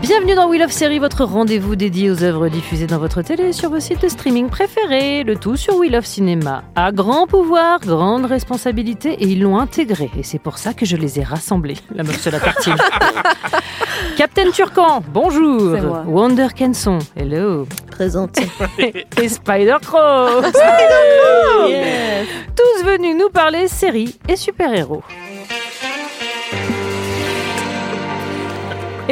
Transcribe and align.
Bienvenue 0.00 0.34
dans 0.34 0.48
Wheel 0.48 0.62
of 0.62 0.72
Series, 0.72 0.98
votre 0.98 1.24
rendez-vous 1.24 1.76
dédié 1.76 2.10
aux 2.10 2.22
œuvres 2.22 2.48
diffusées 2.48 2.86
dans 2.86 2.98
votre 2.98 3.20
télé 3.20 3.48
et 3.48 3.52
sur 3.52 3.68
vos 3.68 3.80
sites 3.80 4.00
de 4.00 4.08
streaming 4.08 4.48
préférés. 4.48 5.24
Le 5.24 5.36
tout 5.36 5.56
sur 5.56 5.76
Wheel 5.76 5.94
of 5.94 6.06
Cinéma. 6.06 6.64
À 6.74 6.90
grand 6.90 7.26
pouvoir, 7.26 7.80
grande 7.80 8.24
responsabilité 8.24 9.12
et 9.12 9.24
ils 9.24 9.42
l'ont 9.42 9.58
intégré. 9.58 10.10
Et 10.16 10.22
c'est 10.22 10.38
pour 10.38 10.56
ça 10.56 10.72
que 10.72 10.86
je 10.86 10.96
les 10.96 11.20
ai 11.20 11.22
rassemblés. 11.22 11.76
La 11.94 12.02
meuf 12.02 12.18
se 12.18 12.30
la 12.30 12.40
tartine. 12.40 12.76
Captain 14.16 14.50
Turcan, 14.50 15.02
bonjour. 15.12 15.76
Moi. 15.78 16.04
Wonder 16.06 16.48
Kenson, 16.56 16.98
hello. 17.14 17.66
Présente. 17.90 18.38
et 18.78 19.28
Spider-Crow. 19.28 20.42
Yes. 21.68 22.26
Tous 22.56 22.84
venus 22.86 23.16
nous 23.18 23.28
parler 23.28 23.68
séries 23.68 24.18
et 24.28 24.36
super-héros. 24.36 25.02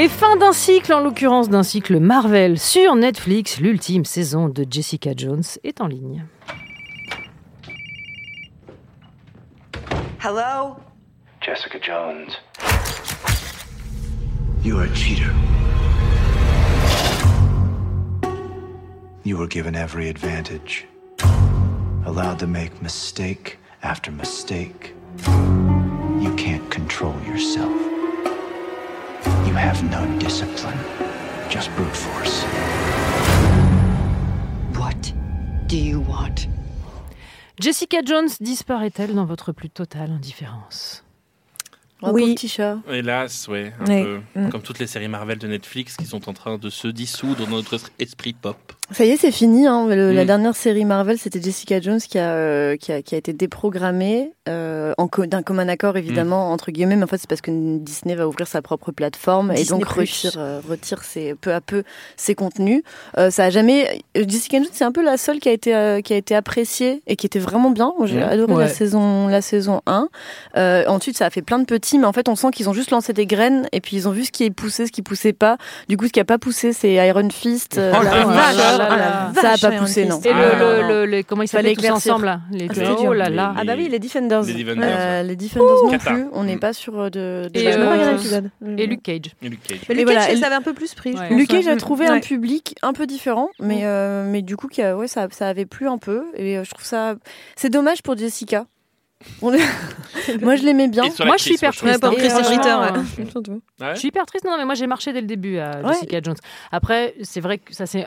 Et 0.00 0.06
fin 0.06 0.36
d'un 0.36 0.52
cycle, 0.52 0.92
en 0.92 1.00
l'occurrence 1.00 1.48
d'un 1.48 1.64
cycle 1.64 1.98
Marvel 1.98 2.56
sur 2.56 2.94
Netflix, 2.94 3.58
l'ultime 3.58 4.04
saison 4.04 4.48
de 4.48 4.64
Jessica 4.70 5.10
Jones 5.16 5.42
est 5.64 5.80
en 5.80 5.88
ligne. 5.88 6.24
Hello? 10.22 10.76
Jessica 11.40 11.80
Jones. 11.82 12.28
You 14.62 14.78
are 14.78 14.84
a 14.84 14.94
cheater. 14.94 15.32
You 19.24 19.36
were 19.36 19.48
given 19.48 19.74
every 19.74 20.08
advantage, 20.08 20.86
allowed 22.06 22.38
to 22.38 22.46
make 22.46 22.80
mistake 22.80 23.58
after 23.82 24.12
mistake. 24.12 24.94
You 25.26 26.32
can't 26.36 26.70
control 26.70 27.16
yourself. 27.26 27.87
You 29.48 29.54
have 29.56 29.82
no 29.84 30.04
discipline, 30.18 30.76
just 31.48 31.70
brute 31.74 31.94
force. 31.96 32.44
What 34.76 35.14
do 35.68 35.76
you 35.76 36.00
want? 36.06 36.46
Jessica 37.58 38.02
Jones 38.04 38.28
disparaît-elle 38.40 39.14
dans 39.14 39.24
votre 39.24 39.52
plus 39.52 39.70
totale 39.70 40.10
indifférence? 40.10 41.02
Un 42.02 42.12
Oui. 42.12 42.34
petit 42.34 42.48
chat. 42.48 42.76
Hélas, 42.90 43.48
ouais, 43.48 43.72
un 43.80 43.86
Ouais. 43.86 44.04
peu. 44.04 44.20
Mm. 44.40 44.50
Comme 44.50 44.60
toutes 44.62 44.80
les 44.80 44.86
séries 44.86 45.08
Marvel 45.08 45.38
de 45.38 45.48
Netflix 45.48 45.96
qui 45.96 46.04
sont 46.04 46.28
en 46.28 46.34
train 46.34 46.58
de 46.58 46.68
se 46.68 46.86
dissoudre 46.88 47.46
dans 47.46 47.56
notre 47.56 47.78
esprit 47.98 48.34
pop. 48.34 48.74
Ça 48.90 49.04
y 49.04 49.10
est, 49.10 49.16
c'est 49.18 49.30
fini. 49.32 49.66
hein. 49.66 49.86
Le- 49.86 50.12
La 50.12 50.24
Mm. 50.24 50.26
dernière 50.26 50.56
série 50.56 50.86
Marvel, 50.86 51.18
c'était 51.18 51.42
Jessica 51.42 51.78
Jones 51.78 52.00
qui 52.00 52.18
a, 52.18 52.30
euh, 52.32 52.76
qui 52.76 52.90
a, 52.90 53.02
qui 53.02 53.14
a 53.14 53.18
été 53.18 53.34
déprogrammée 53.34 54.32
euh, 54.48 54.94
co- 55.12 55.26
d'un 55.26 55.42
commun 55.42 55.68
accord, 55.68 55.98
évidemment, 55.98 56.50
entre 56.52 56.70
guillemets. 56.70 56.96
Mais 56.96 57.04
en 57.04 57.06
fait, 57.06 57.18
c'est 57.18 57.28
parce 57.28 57.42
que 57.42 57.50
Disney 57.78 58.14
va 58.14 58.26
ouvrir 58.26 58.46
sa 58.48 58.62
propre 58.62 58.90
plateforme 58.90 59.52
et 59.52 59.64
donc 59.64 59.84
retire, 59.84 60.32
euh, 60.38 60.60
retire 60.66 61.02
ses, 61.04 61.34
peu 61.34 61.52
à 61.52 61.60
peu 61.60 61.82
ses 62.16 62.34
contenus. 62.34 62.82
Euh, 63.18 63.28
ça 63.30 63.44
a 63.44 63.50
jamais. 63.50 64.00
euh, 64.16 64.24
Jessica 64.26 64.56
Jones, 64.56 64.66
c'est 64.72 64.84
un 64.84 64.92
peu 64.92 65.04
la 65.04 65.18
seule 65.18 65.38
qui 65.38 65.50
a 65.50 65.52
été, 65.52 65.76
euh, 65.76 66.00
qui 66.00 66.14
a 66.14 66.16
été 66.16 66.34
appréciée 66.34 67.02
et 67.06 67.16
qui 67.16 67.26
était 67.26 67.38
vraiment 67.40 67.68
bien. 67.70 67.92
J'ai 68.04 68.20
Mm. 68.20 68.22
adoré 68.22 68.54
Ouais. 68.54 68.64
la, 68.64 68.68
saison, 68.70 69.28
la 69.28 69.42
saison 69.42 69.82
1. 69.86 70.08
Euh, 70.56 70.84
ensuite, 70.86 71.18
ça 71.18 71.26
a 71.26 71.30
fait 71.30 71.42
plein 71.42 71.58
de 71.58 71.66
petits, 71.66 71.98
mais 71.98 72.06
en 72.06 72.14
fait, 72.14 72.26
on 72.30 72.36
sent 72.36 72.48
qu'ils 72.54 72.70
ont 72.70 72.72
juste 72.72 72.90
lancé 72.90 73.12
des 73.12 73.26
graines 73.26 73.68
et 73.72 73.82
puis 73.82 73.96
ils 73.96 74.08
ont 74.08 74.12
vu 74.12 74.24
ce 74.24 74.32
qui 74.32 74.44
est 74.44 74.50
poussé, 74.50 74.86
ce 74.86 74.92
qui 74.92 75.02
poussait 75.02 75.34
pas. 75.34 75.58
Du 75.90 75.98
coup, 75.98 76.06
ce 76.06 76.12
qui 76.12 76.20
a 76.20 76.24
pas 76.24 76.38
poussé, 76.38 76.72
c'est 76.72 76.94
Iron 76.94 77.28
Fist. 77.30 77.78
Oh 77.78 77.96
Punisher. 78.00 78.77
Oh 78.86 79.32
vache. 79.34 79.42
Ça 79.42 79.66
a 79.66 79.70
pas 79.70 79.76
poussé, 79.78 80.04
non. 80.06 80.20
Et 80.24 80.30
Ah, 80.32 80.82
le, 80.88 81.06
le, 81.06 81.22
comment 81.22 81.42
ils 81.42 81.48
s'appellent 81.48 81.76
tous 81.76 81.88
ensemble 81.90 82.26
là 82.26 82.40
Les 82.52 82.68
Ah. 82.70 82.94
Oh 83.00 83.12
là 83.12 83.28
là. 83.28 83.54
Ah 83.56 83.64
bah 83.64 83.74
oui, 83.76 83.88
les 83.88 83.98
Defenders. 83.98 84.42
Les 84.42 84.64
Defenders, 84.64 84.96
Euh, 84.98 85.22
les 85.22 85.36
Defenders 85.36 85.84
non 85.92 85.98
plus. 85.98 86.26
On 86.32 86.44
n'est 86.44 86.56
pas 86.58 86.72
sur 86.72 86.98
euh, 86.98 87.10
de. 87.10 87.48
de 87.52 87.58
Et, 87.60 87.66
euh, 87.72 87.90
regardé 87.90 88.12
l'épisode. 88.12 88.50
Et 88.76 88.86
Luke 88.86 89.02
Cage. 89.02 89.34
Et 89.42 89.48
Luke 89.48 89.62
Cage. 89.62 89.78
Luke 89.88 90.02
voilà, 90.04 90.20
Cage, 90.20 90.30
elle- 90.32 90.38
ça 90.38 90.46
avait 90.46 90.54
un 90.56 90.62
peu 90.62 90.74
plus 90.74 90.94
pris. 90.94 91.14
Luke 91.30 91.48
Cage 91.48 91.68
a 91.68 91.76
trouvé 91.76 92.06
Ouais. 92.06 92.10
un 92.16 92.20
public 92.20 92.74
un 92.82 92.92
peu 92.92 93.06
différent, 93.06 93.48
mais, 93.60 93.80
euh, 93.84 94.24
mais 94.28 94.42
du 94.42 94.56
coup, 94.56 94.68
qui 94.68 94.82
a- 94.82 94.96
ouais, 94.96 95.08
ça, 95.08 95.26
ça 95.30 95.48
avait 95.48 95.66
plu 95.66 95.88
un 95.88 95.98
peu. 95.98 96.24
Et 96.36 96.62
je 96.62 96.70
trouve 96.70 96.84
ça. 96.84 97.14
C'est 97.56 97.70
dommage 97.70 98.02
pour 98.02 98.16
Jessica. 98.16 98.66
Moi, 99.42 100.54
je 100.56 100.62
l'aimais 100.62 100.86
bien. 100.88 101.02
Moi, 101.24 101.36
je 101.38 101.42
suis 101.42 101.54
hyper 101.54 101.74
trouve. 101.74 101.88
Ouais, 101.90 101.98
pour 101.98 102.14
Kristen 102.14 102.44
Ritter. 102.44 102.76
Je 103.94 103.98
suis 103.98 104.08
hyper 104.08 104.26
triste, 104.26 104.44
non, 104.44 104.56
mais 104.58 104.64
moi 104.64 104.74
j'ai 104.74 104.86
marché 104.86 105.12
dès 105.12 105.20
le 105.20 105.26
début 105.26 105.58
à 105.58 105.80
Ouais. 105.82 105.92
Jessica 105.94 106.20
Jones. 106.22 106.36
Après, 106.70 107.14
c'est 107.22 107.40
vrai 107.40 107.58
que 107.58 107.74
ça 107.74 107.86
c'est. 107.86 108.06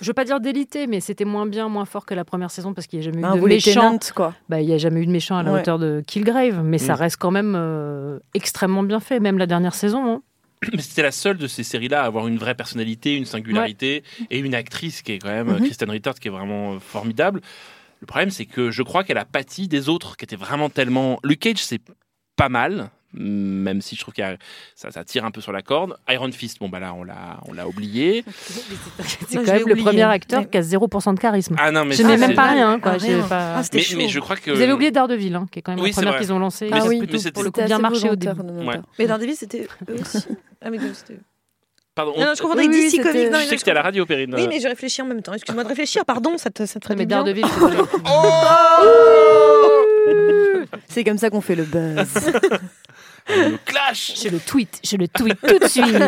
Je 0.00 0.06
veux 0.06 0.12
pas 0.14 0.24
dire 0.24 0.40
délité, 0.40 0.86
mais 0.86 1.00
c'était 1.00 1.24
moins 1.24 1.46
bien, 1.46 1.68
moins 1.68 1.84
fort 1.84 2.04
que 2.06 2.14
la 2.14 2.24
première 2.24 2.50
saison 2.50 2.74
parce 2.74 2.86
qu'il 2.86 2.98
n'y 2.98 3.04
a 3.06 3.10
jamais 3.10 3.22
eu 3.22 3.24
Un 3.24 3.36
de 3.36 3.40
méchant. 3.42 3.98
Quoi. 4.14 4.34
Bah, 4.48 4.60
il 4.60 4.66
n'y 4.66 4.72
a 4.74 4.78
jamais 4.78 5.00
eu 5.02 5.06
de 5.06 5.12
méchant 5.12 5.36
à 5.36 5.42
la 5.42 5.52
Ouais. 5.52 5.60
hauteur 5.60 5.78
de 5.78 6.02
Killgrave, 6.06 6.62
mais 6.64 6.78
ça 6.78 6.94
Mm. 6.94 6.96
reste 6.96 7.16
quand 7.18 7.30
même 7.30 7.54
euh, 7.56 8.18
extrêmement 8.34 8.82
bien 8.82 8.98
fait, 9.00 9.20
même 9.20 9.38
la 9.38 9.46
dernière 9.46 9.74
saison. 9.74 10.04
hein. 10.06 10.22
Mais 10.72 10.80
c'était 10.82 11.02
la 11.02 11.10
seule 11.12 11.38
de 11.38 11.46
ces 11.48 11.62
séries-là 11.64 12.02
à 12.02 12.06
avoir 12.06 12.28
une 12.28 12.38
vraie 12.38 12.54
personnalité, 12.54 13.16
une 13.16 13.24
singularité 13.24 14.04
et 14.30 14.38
une 14.38 14.54
actrice 14.54 15.02
qui 15.02 15.12
est 15.12 15.18
quand 15.18 15.28
même 15.28 15.48
Mhm. 15.52 15.60
Kristen 15.64 15.90
Ritter 15.90 16.12
qui 16.20 16.28
est 16.28 16.30
vraiment 16.30 16.74
euh, 16.74 16.78
formidable. 16.78 17.40
Le 18.00 18.06
problème, 18.06 18.30
c'est 18.30 18.46
que 18.46 18.70
je 18.72 18.82
crois 18.82 19.04
qu'elle 19.04 19.18
a 19.18 19.24
pâti 19.24 19.68
des 19.68 19.88
autres 19.88 20.16
qui 20.16 20.24
étaient 20.24 20.36
vraiment 20.36 20.68
tellement. 20.70 21.18
Luke 21.24 21.40
Cage, 21.40 21.58
c'est 21.58 21.80
pas 22.36 22.48
mal, 22.48 22.90
même 23.14 23.80
si 23.82 23.94
je 23.96 24.00
trouve 24.00 24.14
que 24.14 24.22
ça, 24.74 24.90
ça 24.90 25.04
tire 25.04 25.24
un 25.24 25.30
peu 25.30 25.40
sur 25.40 25.52
la 25.52 25.62
corde. 25.62 25.96
Iron 26.08 26.30
Fist, 26.32 26.58
bon 26.60 26.68
bah 26.68 26.80
là, 26.80 26.94
on 26.94 27.04
l'a, 27.04 27.40
on 27.48 27.52
l'a 27.52 27.68
oublié. 27.68 28.24
C'est 29.28 29.44
quand 29.44 29.52
même 29.52 29.68
le 29.68 29.76
premier 29.76 30.02
acteur 30.02 30.40
Ouais. 30.40 30.48
qui 30.50 30.58
a 30.58 30.62
0% 30.62 31.14
de 31.14 31.20
charisme. 31.20 31.56
Ah 31.58 31.70
non, 31.70 31.84
mais 31.84 31.94
je 31.94 32.02
n'ai 32.02 32.16
même 32.16 32.34
pas 32.34 32.50
rien. 32.52 32.78
Quoi. 32.80 32.92
Ah, 32.94 32.98
j'ai 32.98 33.14
rien. 33.14 33.26
pas- 33.26 33.56
Ah, 33.58 33.62
Mais, 33.72 33.82
mais 33.96 34.08
je 34.08 34.20
crois 34.20 34.36
que. 34.36 34.50
Vous 34.50 34.60
avez 34.60 34.72
oublié 34.72 34.90
Daredevil, 34.90 35.34
hein, 35.34 35.46
qui 35.50 35.58
est 35.58 35.62
quand 35.62 35.72
même 35.72 35.80
Oui, 35.80 35.90
la 35.90 35.94
c'est 35.94 36.02
première 36.02 36.18
qu'ils 36.20 36.32
ont 36.32 36.38
lancée. 36.38 36.66
Mais 36.70 36.70
qui 36.72 36.76
a 36.78 36.80
c'est- 36.90 36.98
plutôt, 36.98 37.12
mais 37.12 37.18
c'était- 37.18 37.30
pour 37.32 37.42
le 37.42 37.50
coup, 37.50 37.60
C'était 37.60 37.66
bien 37.68 37.78
marché 37.78 38.10
au 38.10 38.16
début. 38.16 38.40
Ouais. 38.66 38.80
Mais 38.98 39.06
Daredevil, 39.06 39.36
c'était 39.36 39.66
eux 39.90 39.94
aussi. 40.00 40.26
Ah, 40.62 40.70
mais 40.70 40.78
c'était. 40.94 41.18
Pardon, 41.94 42.12
Non, 42.16 42.24
non, 42.24 42.30
on- 42.32 42.34
je 42.34 42.40
confondais 42.40 42.62
Oui, 42.62 42.68
avec 42.68 42.80
oui, 42.80 42.90
DC 42.90 43.02
Comics. 43.02 43.30
Non, 43.30 43.38
je 43.38 43.42
mais 43.42 43.46
sais 43.48 43.56
que 43.58 43.62
t'es 43.64 43.70
à 43.70 43.74
la 43.74 43.82
radio, 43.82 44.06
Perrine. 44.06 44.34
Oui, 44.34 44.46
mais 44.48 44.60
je 44.60 44.66
réfléchis 44.68 45.02
en 45.02 45.06
même 45.06 45.20
temps. 45.20 45.34
Excuse-moi 45.34 45.62
de 45.64 45.68
réfléchir, 45.68 46.06
pardon, 46.06 46.38
ça 46.38 46.48
te, 46.48 46.64
ça 46.64 46.80
te 46.80 46.84
ferait 46.86 46.96
Mais 46.96 47.04
bien. 47.04 47.18
Daredevil, 47.18 47.44
c'est- 47.60 47.60
C'est 50.88 51.04
comme 51.04 51.18
ça 51.18 51.30
qu'on 51.30 51.40
fait 51.40 51.54
le 51.54 51.64
buzz. 51.64 52.08
Le 53.28 53.56
clash 53.64 54.14
je 54.22 54.28
le 54.28 54.38
tweet, 54.40 54.80
je 54.84 54.96
le 54.96 55.06
tweet 55.08 55.38
tout 55.46 55.58
de 55.58 55.66
suite. 55.66 55.86
non 55.92 55.98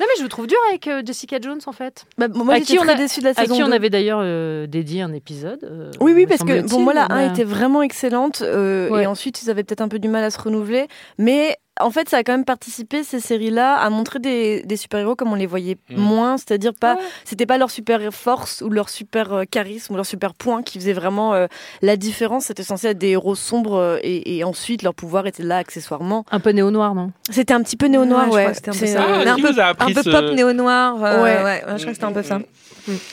mais 0.00 0.06
je 0.16 0.22
vous 0.22 0.28
trouve 0.28 0.46
dur 0.46 0.58
avec 0.68 0.86
euh, 0.88 1.02
Jessica 1.04 1.38
Jones 1.40 1.60
en 1.66 1.72
fait. 1.72 2.04
Bah, 2.18 2.26
moi, 2.28 2.54
À 2.54 2.60
qui 2.60 2.78
on 2.78 2.88
a- 2.88 2.94
déçue 2.94 3.20
de 3.20 3.24
la 3.26 3.30
À 3.30 3.34
saison 3.34 3.54
qui 3.54 3.62
on 3.62 3.68
2. 3.68 3.72
avait 3.72 3.90
d'ailleurs 3.90 4.20
euh, 4.22 4.66
dédié 4.66 5.02
un 5.02 5.12
épisode. 5.12 5.62
euh, 5.64 5.90
Oui, 6.00 6.12
oui, 6.14 6.26
parce 6.26 6.42
que 6.42 6.68
pour 6.68 6.80
moi, 6.80 6.92
la 6.94 7.06
1 7.12 7.16
mais- 7.16 7.28
était 7.28 7.44
vraiment 7.44 7.82
excellente. 7.82 8.42
euh, 8.42 8.88
Ouais. 8.90 9.04
Et 9.04 9.06
ensuite, 9.06 9.42
ils 9.42 9.50
avaient 9.50 9.64
peut-être 9.64 9.80
un 9.80 9.88
peu 9.88 9.98
du 9.98 10.08
mal 10.08 10.24
à 10.24 10.30
se 10.30 10.38
renouveler. 10.40 10.88
Mais 11.18 11.56
en 11.80 11.90
fait, 11.90 12.08
ça 12.08 12.18
a 12.18 12.22
quand 12.22 12.32
même 12.32 12.44
participé, 12.44 13.02
ces 13.04 13.20
séries-là, 13.20 13.74
à 13.76 13.90
montrer 13.90 14.18
des, 14.18 14.62
des 14.62 14.76
super-héros 14.76 15.14
comme 15.16 15.32
on 15.32 15.36
les 15.36 15.46
voyait 15.46 15.76
Mm. 15.90 15.96
moins. 16.00 16.36
C'est-à-dire, 16.38 16.72
pas, 16.74 16.94
Ouais. 16.94 17.00
c'était 17.24 17.46
pas 17.46 17.58
leur 17.58 17.70
super 17.70 18.00
force 18.12 18.62
ou 18.62 18.70
leur 18.70 18.88
super 18.88 19.32
euh, 19.32 19.44
charisme 19.50 19.92
ou 19.92 19.96
leur 19.96 20.06
super 20.06 20.34
point 20.34 20.62
qui 20.62 20.78
faisait 20.78 20.92
vraiment 20.92 21.34
euh, 21.34 21.46
la 21.82 21.96
différence. 21.96 22.44
C'était 22.46 22.62
censé 22.62 22.88
être 22.88 22.98
des 22.98 23.08
héros 23.10 23.34
sombres 23.34 23.76
euh, 23.76 23.98
et, 24.02 24.36
et 24.38 24.44
ensuite, 24.44 24.82
leur 24.82 24.94
pouvoir 24.94 25.26
était 25.26 25.42
là 25.42 25.58
accessoirement. 25.58 26.24
Un 26.30 26.40
peu 26.40 26.50
néo-noir, 26.50 26.94
non? 26.94 27.12
C'était 27.30 27.54
un 27.54 27.62
petit 27.62 27.76
peu 27.76 27.86
néo-noir, 27.86 28.28
Ouais, 28.30 28.42
je 28.42 28.48
ouais. 28.48 28.54
c'était 28.54 28.70
un 28.70 28.74
peu 28.74 28.86
ça. 28.86 29.04
Ah, 29.08 29.30
un 29.30 29.36
peu- 29.36 29.48
Un 29.80 29.92
peu 29.92 30.02
ce- 30.02 30.10
pop 30.10 30.34
néo-noir. 30.34 31.02
euh, 31.04 31.22
Ouais. 31.22 31.42
Ouais, 31.42 31.60
je 31.66 31.72
crois 31.74 31.76
que 31.86 31.92
c'était 31.94 32.04
un 32.04 32.12
peu 32.12 32.22
ça. 32.22 32.38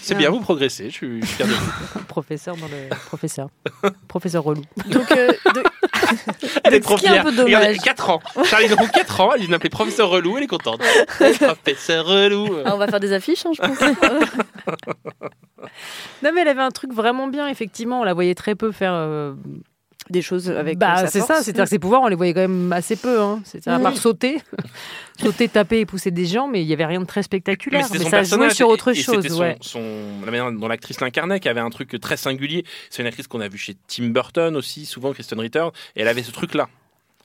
C'est 0.02 0.16
bien, 0.16 0.30
vous 0.30 0.40
progressez, 0.40 0.86
je 0.86 0.96
suis 0.96 1.22
fier 1.26 1.46
de 1.48 1.52
vous. 1.54 2.00
Professeur 2.08 2.56
dans 2.56 2.68
le 2.68 2.88
professeur. 3.08 3.50
professeur 4.08 4.44
relou. 4.44 4.62
Donc, 4.88 5.12
euh, 5.12 5.28
de- 5.54 5.64
Elle 6.64 6.76
est 6.76 6.80
trop 6.80 6.96
qui 6.96 7.06
est 7.08 7.10
un 7.10 7.14
fière. 7.14 7.24
peu 7.26 7.32
dommage. 7.34 7.54
Regardez, 7.56 7.78
4 7.80 8.10
ans. 8.10 8.22
Charlie 8.56 8.68
Leroux, 8.70 8.88
4 8.94 9.22
ans, 9.22 9.32
elle 9.34 9.42
vient 9.42 9.50
m'appeler 9.50 9.70
professeur 9.70 10.10
relou, 10.10 10.38
elle 10.38 10.44
est 10.44 10.48
contente. 10.48 10.82
professeur 11.40 12.06
relou. 12.06 12.48
Ah, 12.66 12.72
on 12.76 12.78
va 12.78 12.88
faire 12.88 13.00
des 13.00 13.12
affiches, 13.14 13.46
hein, 13.46 13.52
je 13.56 13.62
pense. 13.62 13.78
Non 16.24 16.32
mais 16.34 16.42
elle 16.42 16.48
avait 16.48 16.62
un 16.62 16.72
truc 16.72 16.94
vraiment 16.94 17.28
bien, 17.28 17.48
effectivement. 17.48 18.02
On 18.02 18.04
la 18.04 18.14
voyait 18.14 18.36
très 18.36 18.56
peu 18.56 18.72
faire. 18.72 18.94
euh, 18.94 19.34
des 20.12 20.22
choses 20.22 20.52
avec 20.52 20.76
euh, 20.76 20.80
Bah, 20.80 20.98
sa 20.98 21.08
c'est 21.08 21.22
ça, 21.22 21.42
c'est-à-dire 21.42 21.64
que 21.64 21.70
ses 21.72 21.80
pouvoirs, 21.80 22.04
on 22.04 22.08
les 22.08 22.16
voyait 22.16 22.34
quand 22.36 22.42
même 22.42 22.72
assez 22.72 22.96
peu. 22.96 23.20
Hein. 23.20 23.42
C'était 23.44 23.72
à 23.72 23.80
part 23.80 23.98
sauter, 23.98 24.40
sauter, 25.20 25.50
taper 25.50 25.80
et 25.80 25.86
pousser 25.88 26.12
des 26.12 26.28
gens, 26.28 26.48
mais 26.48 26.62
il 26.62 26.68
y 26.68 26.74
avait 26.74 26.86
rien 26.86 27.00
de 27.00 27.06
très 27.06 27.22
Mais 27.22 27.24
spectaculaire. 27.24 27.84
c'était 27.88 27.98
Mais, 27.98 28.04
son 28.06 28.10
ça 28.12 28.18
jouait 28.18 28.22
personnage 28.28 28.52
sur 28.54 28.68
et- 28.68 28.72
autre 28.72 28.92
et 28.92 28.96
chose, 28.96 29.16
c'était 29.16 29.30
son- 29.30 29.40
ouais. 29.42 29.58
son- 29.62 30.22
la 30.24 30.30
manière 30.32 30.52
dont 30.52 30.68
l'actrice 30.68 31.02
l'incarnait 31.02 31.40
qui 31.40 31.50
avait 31.50 31.60
un 31.60 31.72
truc 31.72 32.00
très 32.00 32.18
singulier. 32.18 32.66
C'est 32.92 33.02
une 33.02 33.08
actrice 33.08 33.26
qu'on 33.28 33.42
a 33.42 33.48
vue 33.48 33.58
chez 33.58 33.76
Tim 33.88 34.10
Burton 34.10 34.56
aussi, 34.56 34.86
souvent 34.86 35.12
Kristen 35.12 35.40
Ritter, 35.40 35.66
et 35.96 36.02
elle 36.04 36.08
avait 36.08 36.22
ce 36.22 36.32
truc-là. 36.32 36.70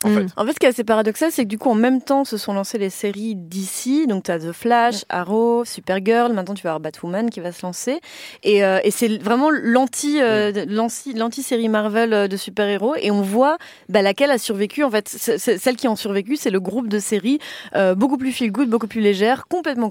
En 0.04 0.08
Mm. 0.08 0.14
fait. 0.14 0.26
En 0.36 0.46
fait, 0.46 0.52
ce 0.54 0.58
qui 0.58 0.66
est 0.66 0.70
assez 0.70 0.84
paradoxal, 0.84 1.30
c'est 1.30 1.42
que 1.44 1.48
du 1.48 1.58
coup, 1.58 1.68
en 1.70 1.74
même 1.74 2.00
temps, 2.00 2.24
se 2.24 2.36
sont 2.38 2.52
lancées 2.54 2.78
les 2.78 2.88
séries 2.90 3.34
d'ici. 3.36 4.06
Donc, 4.06 4.24
tu 4.24 4.30
as 4.30 4.38
The 4.38 4.52
Flash, 4.52 5.04
Arrow, 5.10 5.64
Supergirl. 5.66 6.32
Maintenant, 6.32 6.54
tu 6.54 6.62
vas 6.62 6.70
avoir 6.70 6.80
Batwoman 6.80 7.28
qui 7.28 7.40
va 7.40 7.52
se 7.52 7.60
lancer. 7.66 8.00
Et, 8.42 8.64
euh, 8.64 8.78
et 8.82 8.90
c'est 8.90 9.18
vraiment 9.22 9.50
l'anti, 9.50 10.18
euh, 10.22 10.64
l'anti, 10.68 11.12
l'anti-série 11.12 11.68
Marvel 11.68 12.12
euh, 12.14 12.28
de 12.28 12.36
super-héros. 12.36 12.94
Et 13.00 13.10
on 13.10 13.20
voit 13.20 13.58
bah, 13.90 14.00
laquelle 14.02 14.30
a 14.30 14.38
survécu. 14.38 14.84
En 14.84 14.90
fait, 14.90 15.06
c'est- 15.08 15.36
celles 15.58 15.76
qui 15.76 15.86
ont 15.88 15.96
survécu, 15.96 16.36
c'est 16.36 16.50
le 16.50 16.60
groupe 16.60 16.88
de 16.88 16.98
séries 16.98 17.38
euh, 17.76 17.94
beaucoup 17.94 18.16
plus 18.16 18.32
feel-good, 18.32 18.68
beaucoup 18.68 18.86
plus 18.86 19.00
légères, 19.02 19.46
complètement 19.48 19.88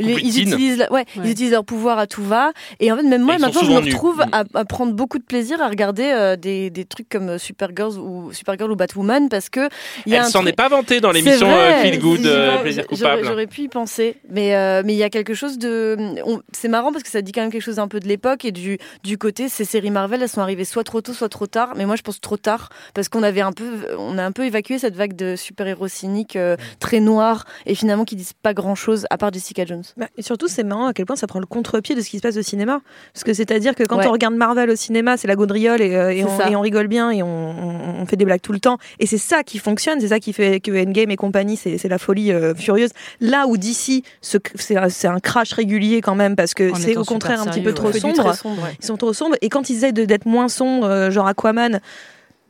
Les- 0.00 0.14
plus 0.14 0.22
ils, 0.24 0.40
utilisent, 0.42 0.78
ouais, 0.90 1.00
Ouais. 1.02 1.06
ils 1.16 1.30
utilisent 1.30 1.52
leur 1.52 1.64
pouvoir 1.64 1.98
à 1.98 2.06
tout 2.08 2.22
va. 2.24 2.52
Et 2.80 2.90
en 2.90 2.96
fait, 2.96 3.02
même 3.04 3.22
moi, 3.22 3.38
maintenant, 3.38 3.62
je 3.62 3.70
me 3.70 3.76
retrouve 3.76 4.18
Mm. 4.18 4.28
à, 4.32 4.44
à 4.54 4.64
prendre 4.64 4.92
beaucoup 4.94 5.18
de 5.18 5.24
plaisir 5.24 5.60
à 5.62 5.68
regarder 5.68 6.04
euh, 6.12 6.36
des, 6.36 6.70
des 6.70 6.84
trucs 6.84 7.08
comme 7.08 7.28
euh, 7.30 7.38
Supergirl 7.38 7.98
ou, 7.98 8.32
Supergirl 8.32 8.70
ou 8.72 8.76
Batwoman 8.76 9.11
parce 9.28 9.48
que 9.48 9.68
il 10.06 10.12
y 10.12 10.16
a 10.16 10.20
Elle 10.20 10.24
s'en 10.26 10.40
truc- 10.40 10.50
est 10.52 10.56
pas 10.56 10.68
vantée 10.68 11.00
dans 11.00 11.10
l'émission 11.12 11.48
euh, 11.48 11.82
Feel 11.82 11.98
Good, 11.98 12.26
euh, 12.26 12.46
j'aurais- 12.50 12.62
Plaisir 12.62 12.86
coupable. 12.86 13.24
J'aurais 13.24 13.46
pu 13.46 13.62
y 13.62 13.68
penser, 13.68 14.16
mais 14.30 14.54
euh, 14.56 14.82
mais 14.84 14.94
il 14.94 14.98
y 14.98 15.02
a 15.02 15.10
quelque 15.10 15.34
chose 15.34 15.58
de, 15.58 15.96
on- 16.26 16.40
c'est 16.52 16.68
marrant 16.68 16.92
parce 16.92 17.02
que 17.04 17.10
ça 17.10 17.22
dit 17.22 17.32
quand 17.32 17.40
même 17.42 17.50
quelque 17.50 17.62
chose 17.62 17.78
un 17.78 17.88
peu 17.88 18.00
de 18.00 18.08
l'époque 18.08 18.44
et 18.44 18.52
du 18.52 18.78
du 19.04 19.18
côté 19.18 19.48
ces 19.48 19.64
séries 19.64 19.90
Marvel, 19.90 20.22
elles 20.22 20.28
sont 20.28 20.40
arrivées 20.40 20.64
soit 20.64 20.84
trop 20.84 21.00
tôt, 21.00 21.12
soit 21.12 21.28
trop 21.28 21.46
tard. 21.46 21.72
Mais 21.76 21.86
moi, 21.86 21.96
je 21.96 22.02
pense 22.02 22.20
trop 22.20 22.36
tard 22.36 22.68
parce 22.94 23.08
qu'on 23.08 23.22
avait 23.22 23.40
un 23.40 23.52
peu, 23.52 23.64
on 23.98 24.18
a 24.18 24.24
un 24.24 24.32
peu 24.32 24.44
évacué 24.44 24.78
cette 24.78 24.96
vague 24.96 25.14
de 25.16 25.36
super 25.36 25.66
héros 25.66 25.88
cyniques 25.88 26.36
euh, 26.36 26.56
très 26.80 27.00
noirs 27.00 27.44
et 27.66 27.74
finalement 27.74 28.04
qui 28.04 28.16
disent 28.16 28.32
pas 28.42 28.54
grand 28.54 28.74
chose 28.74 29.06
à 29.10 29.18
part 29.18 29.32
Jessica 29.32 29.64
Jones. 29.64 29.82
Bah, 29.96 30.06
et 30.16 30.22
surtout, 30.22 30.48
c'est 30.48 30.62
marrant 30.64 30.86
à 30.86 30.92
quel 30.92 31.06
point 31.06 31.16
ça 31.16 31.26
prend 31.26 31.40
le 31.40 31.46
contre-pied 31.46 31.94
de 31.94 32.00
ce 32.00 32.08
qui 32.10 32.16
se 32.18 32.22
passe 32.22 32.36
au 32.36 32.42
cinéma. 32.42 32.80
Parce 33.12 33.24
que 33.24 33.32
c'est-à-dire 33.34 33.74
que 33.74 33.82
quand 33.84 33.98
Ouais. 33.98 34.06
on 34.06 34.12
regarde 34.12 34.34
Marvel 34.34 34.70
au 34.70 34.76
cinéma, 34.76 35.16
c'est 35.16 35.28
la 35.28 35.34
gaudriole 35.36 35.80
et, 35.82 35.94
euh, 35.94 36.24
on, 36.26 36.38
ça. 36.38 36.50
et 36.50 36.56
on 36.56 36.60
rigole 36.60 36.86
bien 36.88 37.10
et 37.10 37.22
on, 37.22 37.26
on- 37.28 38.00
on 38.02 38.06
fait 38.06 38.16
des 38.16 38.24
blagues 38.24 38.40
tout 38.40 38.52
le 38.52 38.60
temps. 38.60 38.78
Et 39.02 39.06
c'est 39.06 39.18
ça 39.18 39.42
qui 39.42 39.58
fonctionne, 39.58 40.00
c'est 40.00 40.08
ça 40.08 40.20
qui 40.20 40.32
fait 40.32 40.60
que 40.60 40.70
Endgame 40.70 41.10
et 41.10 41.16
compagnie, 41.16 41.56
c'est 41.56 41.88
la 41.88 41.98
folie 41.98 42.30
euh, 42.30 42.54
furieuse. 42.54 42.90
Là 43.20 43.48
où 43.48 43.56
d'ici, 43.56 44.04
c'est 44.20 44.76
un 45.08 45.18
crash 45.18 45.52
régulier 45.54 46.00
quand 46.00 46.14
même 46.14 46.36
parce 46.36 46.54
que 46.54 46.70
c'est 46.78 46.96
au 46.96 47.04
contraire 47.04 47.42
un 47.42 47.46
petit 47.46 47.60
peu 47.62 47.74
trop 47.74 47.88
ouais. 47.88 47.98
Sombre. 47.98 48.22
très 48.22 48.36
sombre. 48.36 48.62
ouais. 48.62 48.76
Ils 48.80 48.86
sont 48.86 48.96
trop 48.96 49.12
sombres. 49.12 49.34
Et 49.42 49.48
quand 49.48 49.68
ils 49.70 49.78
essaient 49.78 49.90
de- 49.92 50.04
d'être 50.04 50.26
moins 50.26 50.48
sombres, 50.48 50.86
euh, 50.86 51.10
genre 51.10 51.26
Aquaman, 51.26 51.80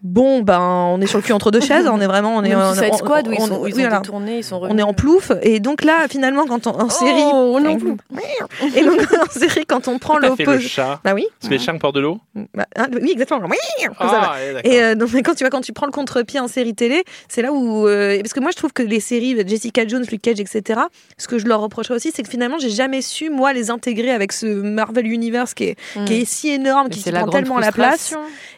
bon, 0.03 0.41
ben, 0.43 0.61
on 0.61 1.01
est 1.01 1.07
sur 1.07 1.19
le 1.19 1.23
cul 1.23 1.33
entre 1.33 1.51
deux 1.51 1.61
chaises. 1.61 1.87
On 1.87 2.01
est 2.01 2.07
vraiment, 2.07 2.37
on 2.37 2.45
est, 2.45 2.55
on- 2.55 2.75
Squad 2.97 3.29
où 3.29 3.33
ils 3.33 3.41
on- 3.41 3.47
sont, 3.47 3.61
où 3.61 3.67
ils 3.67 3.75
oui, 3.75 3.81
ont 3.83 3.89
voilà. 3.89 4.01
détourné, 4.01 4.39
ils 4.39 4.45
sont 4.45 4.61
on 4.63 4.77
est 4.79 4.83
en 4.83 4.93
plouf. 4.95 5.33
Et 5.43 5.61
donc 5.61 5.85
là, 5.85 6.07
finalement, 6.09 6.45
quand 6.47 6.67
on, 6.67 6.71
en 6.81 6.89
série, 6.89 7.13
Oh, 7.33 7.55
on 7.57 7.65
est 7.65 7.69
en 7.69 7.77
plouf. 7.79 7.99
et 8.77 8.85
donc 8.85 9.01
en 9.23 9.31
série, 9.31 9.65
quand 9.67 9.89
on 9.89 9.99
prend 9.99 10.15
fait 10.17 10.21
le 10.23 10.29
l'opposé, 10.29 10.61
chat. 10.69 11.01
bah 11.05 11.13
oui, 11.15 11.27
Tu 11.41 11.49
fais 11.49 11.55
le 11.57 11.61
chat 11.61 11.73
porte 11.75 11.95
de 11.95 12.01
l'eau 12.01 12.19
Bah, 12.55 12.67
hein, 12.77 12.87
oui, 13.01 13.11
exactement. 13.13 13.49
Ah, 13.99 14.37
d'accord. 14.53 14.61
et 14.65 14.83
euh, 14.83 14.95
donc, 14.95 15.11
quand 15.25 15.35
tu 15.35 15.45
vois, 15.45 15.51
quand 15.51 15.61
tu 15.61 15.73
prends 15.73 15.87
le 15.87 15.93
contre-pied 15.93 16.39
en 16.41 16.49
série 16.49 16.75
télé, 16.75 17.05
c'est 17.29 17.43
là 17.43 17.53
où 17.53 17.87
euh, 17.89 18.19
parce 18.21 18.33
que 18.33 18.41
moi 18.41 18.51
je 18.51 18.57
trouve 18.57 18.73
que 18.73 18.83
les 18.83 19.01
séries 19.01 19.37
Jessica 19.47 19.87
Jones, 19.87 20.05
Luke 20.11 20.23
Cage, 20.23 20.41
etc. 20.41 20.81
Ce 21.19 21.29
que 21.29 21.39
je 21.39 21.47
leur 21.47 21.61
reprocherais 21.61 21.95
aussi, 21.95 22.11
c'est 22.15 22.23
que 22.23 22.29
finalement 22.29 22.59
j'ai 22.59 22.71
jamais 22.71 23.03
su 23.03 23.31
moi 23.31 23.53
les 23.53 23.71
intégrer 23.71 24.11
avec 24.11 24.33
ce 24.33 24.47
Marvel 24.47 25.07
Universe 25.07 25.55
qui 25.55 25.65
est, 25.65 25.77
Mm. 25.97 26.05
qui 26.05 26.15
est 26.21 26.25
si 26.25 26.51
énorme, 26.51 26.87
Et 26.89 26.91
qui 26.91 27.01
se 27.01 27.11
prend 27.11 27.29
tellement 27.29 27.59
la 27.59 27.73
place. 27.73 28.15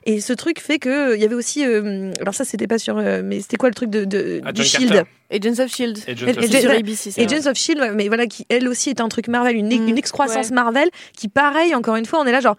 Et 0.06 0.20
ce 0.20 0.32
truc 0.32 0.60
fait 0.60 0.78
que 0.78 0.88
euh, 1.12 1.16
il 1.16 1.22
y 1.22 1.24
avait 1.24 1.33
aussi, 1.34 1.64
euh, 1.64 2.12
alors 2.20 2.34
ça 2.34 2.44
c'était 2.44 2.66
pas 2.66 2.78
sur, 2.78 2.96
euh, 2.98 3.22
mais 3.24 3.40
c'était 3.40 3.56
quoi 3.56 3.68
le 3.68 3.74
truc 3.74 3.90
de, 3.90 4.04
de 4.04 4.40
Ah, 4.44 4.52
du 4.52 4.62
John 4.62 4.80
Shield 4.80 4.92
Carter. 4.92 5.10
Agents 5.30 5.62
of 5.64 5.70
Shield. 5.74 5.98
Agents 6.08 6.26
of 6.28 6.40
Shield. 6.40 6.60
sur 6.60 6.70
ABC. 6.70 7.10
vrai. 7.10 7.22
Agents 7.24 7.50
of 7.50 7.56
Shield, 7.56 7.80
ouais, 7.80 7.90
mais 7.92 8.08
voilà, 8.08 8.26
qui 8.26 8.46
elle 8.48 8.68
aussi 8.68 8.90
est 8.90 9.00
un 9.00 9.08
truc 9.08 9.28
Marvel, 9.28 9.56
une, 9.56 9.68
Mm. 9.68 9.88
une 9.88 9.98
excroissance 9.98 10.48
Ouais. 10.48 10.54
Marvel, 10.54 10.88
qui 11.16 11.28
pareil, 11.28 11.74
encore 11.74 11.96
une 11.96 12.06
fois, 12.06 12.20
on 12.20 12.26
est 12.26 12.32
là 12.32 12.40
genre. 12.40 12.56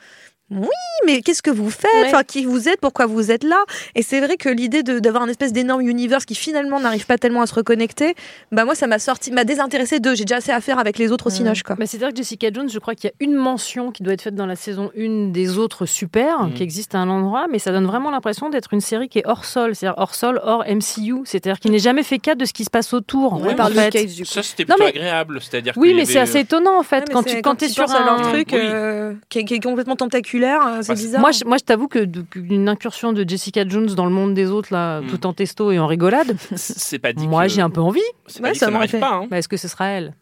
Oui, 0.51 0.67
mais 1.07 1.21
qu'est-ce 1.23 1.41
que 1.41 1.49
vous 1.49 1.71
faites? 1.71 1.89
Ouais. 1.95 2.03
Enfin, 2.05 2.23
qui 2.23 2.45
vous 2.45 2.69
êtes? 2.69 2.79
Pourquoi 2.79 3.07
vous 3.07 3.31
êtes 3.31 3.43
là? 3.43 3.57
Et 3.95 4.03
c'est 4.03 4.19
vrai 4.21 4.37
que 4.37 4.47
l'idée 4.47 4.83
de- 4.83 4.99
d'avoir 4.99 5.23
un 5.23 5.27
espèce 5.27 5.51
d'énorme 5.51 5.81
univers 5.81 6.23
qui 6.23 6.35
finalement 6.35 6.79
n'arrive 6.79 7.07
pas 7.07 7.17
tellement 7.17 7.41
à 7.41 7.47
se 7.47 7.55
reconnecter, 7.55 8.13
bah 8.51 8.63
moi 8.63 8.75
ça 8.75 8.85
m'a 8.85 8.99
sorti, 8.99 9.31
m'a 9.31 9.43
désintéressé 9.43 9.99
d'eux. 9.99 10.13
J'ai 10.13 10.23
déjà 10.25 10.35
assez 10.37 10.51
à 10.51 10.61
faire 10.61 10.77
avec 10.77 10.99
les 10.99 11.11
autres 11.11 11.27
au 11.27 11.29
Mm. 11.31 11.35
cinoche, 11.37 11.63
quoi. 11.63 11.75
Bah, 11.75 11.87
C'est-à-dire 11.87 12.09
que 12.09 12.15
Jessica 12.17 12.49
Jones, 12.53 12.69
je 12.69 12.77
crois 12.77 12.93
qu'il 12.93 13.09
y 13.09 13.11
a 13.11 13.15
une 13.25 13.33
mention 13.33 13.91
qui 13.91 14.03
doit 14.03 14.13
être 14.13 14.21
faite 14.21 14.35
dans 14.35 14.45
la 14.45 14.55
saison 14.55 14.91
1 14.95 15.31
des 15.31 15.57
autres 15.57 15.87
super, 15.87 16.43
Mhm. 16.43 16.53
qui 16.53 16.61
existe 16.61 16.93
à 16.93 16.99
un 16.99 17.09
endroit, 17.09 17.47
mais 17.51 17.57
ça 17.57 17.71
donne 17.71 17.87
vraiment 17.87 18.11
l'impression 18.11 18.49
d'être 18.49 18.71
une 18.73 18.81
série 18.81 19.09
qui 19.09 19.17
est 19.19 19.25
hors 19.25 19.45
sol, 19.45 19.73
c'est-à-dire 19.75 19.97
hors 19.97 20.13
sol, 20.13 20.39
hors 20.43 20.63
MCU, 20.67 21.21
c'est-à-dire 21.25 21.59
qu'il 21.59 21.71
n'est 21.71 21.79
jamais 21.79 22.03
fait 22.03 22.19
cas 22.19 22.35
de 22.35 22.45
ce 22.45 22.53
qui 22.53 22.65
se 22.65 22.69
passe 22.69 22.93
autour. 22.93 23.41
Ouais, 23.41 23.55
par 23.55 23.71
fait. 23.71 24.07
Ça, 24.25 24.43
c'était 24.43 24.63
plutôt 24.65 24.83
mais- 24.83 24.89
agréable. 24.89 25.39
C'est-à-dire 25.41 25.73
Oui, 25.75 25.87
qu'il 25.87 25.97
y 25.97 25.99
mais 26.01 26.05
c'est 26.05 26.19
avait- 26.19 26.29
assez 26.29 26.39
étonnant 26.41 26.77
en 26.77 26.83
fait 26.83 27.09
quand 27.11 27.23
tu 27.23 27.41
quand 27.41 27.63
es 27.63 27.67
sur 27.67 27.89
à 27.89 28.11
un 28.13 28.21
truc 28.21 28.49
Oui. 28.51 28.59
euh, 28.61 29.13
qui, 29.29 29.39
est, 29.39 29.45
qui 29.45 29.55
est 29.55 29.59
complètement 29.59 29.95
tentaculaire, 29.95 30.34
euh, 30.43 30.81
c'est 30.81 30.89
Bah, 30.89 30.93
bizarre. 30.95 31.21
Moi, 31.21 31.31
je, 31.31 31.45
moi, 31.45 31.57
je 31.57 31.63
t'avoue 31.63 31.87
que 31.87 32.05
une 32.35 32.67
incursion 32.69 33.13
de 33.13 33.27
Jessica 33.27 33.67
Jones 33.67 33.87
dans 33.87 34.05
le 34.05 34.11
monde 34.11 34.33
des 34.33 34.49
autres, 34.51 34.69
là, 34.71 35.01
Mm. 35.01 35.07
tout 35.07 35.25
en 35.25 35.33
testo 35.33 35.71
et 35.71 35.79
en 35.79 35.87
rigolade, 35.87 36.35
C'est 36.55 36.99
pas 36.99 37.13
dit 37.13 37.27
moi, 37.27 37.43
que- 37.43 37.49
j'ai 37.49 37.61
un 37.61 37.69
peu 37.69 37.81
envie. 37.81 37.99
C'est 38.27 38.39
Ouais, 38.41 38.49
pas 38.49 38.53
dit 38.53 38.53
que 38.53 38.59
ça 38.59 38.65
ça 38.67 38.71
m'aurait 38.71 38.79
n'arrive 38.87 38.91
fait. 38.91 38.99
pas. 38.99 39.13
hein. 39.13 39.27
Bah, 39.29 39.37
Est-ce 39.37 39.47
que 39.47 39.57
ce 39.57 39.67
sera 39.67 39.85
elle? 39.87 40.13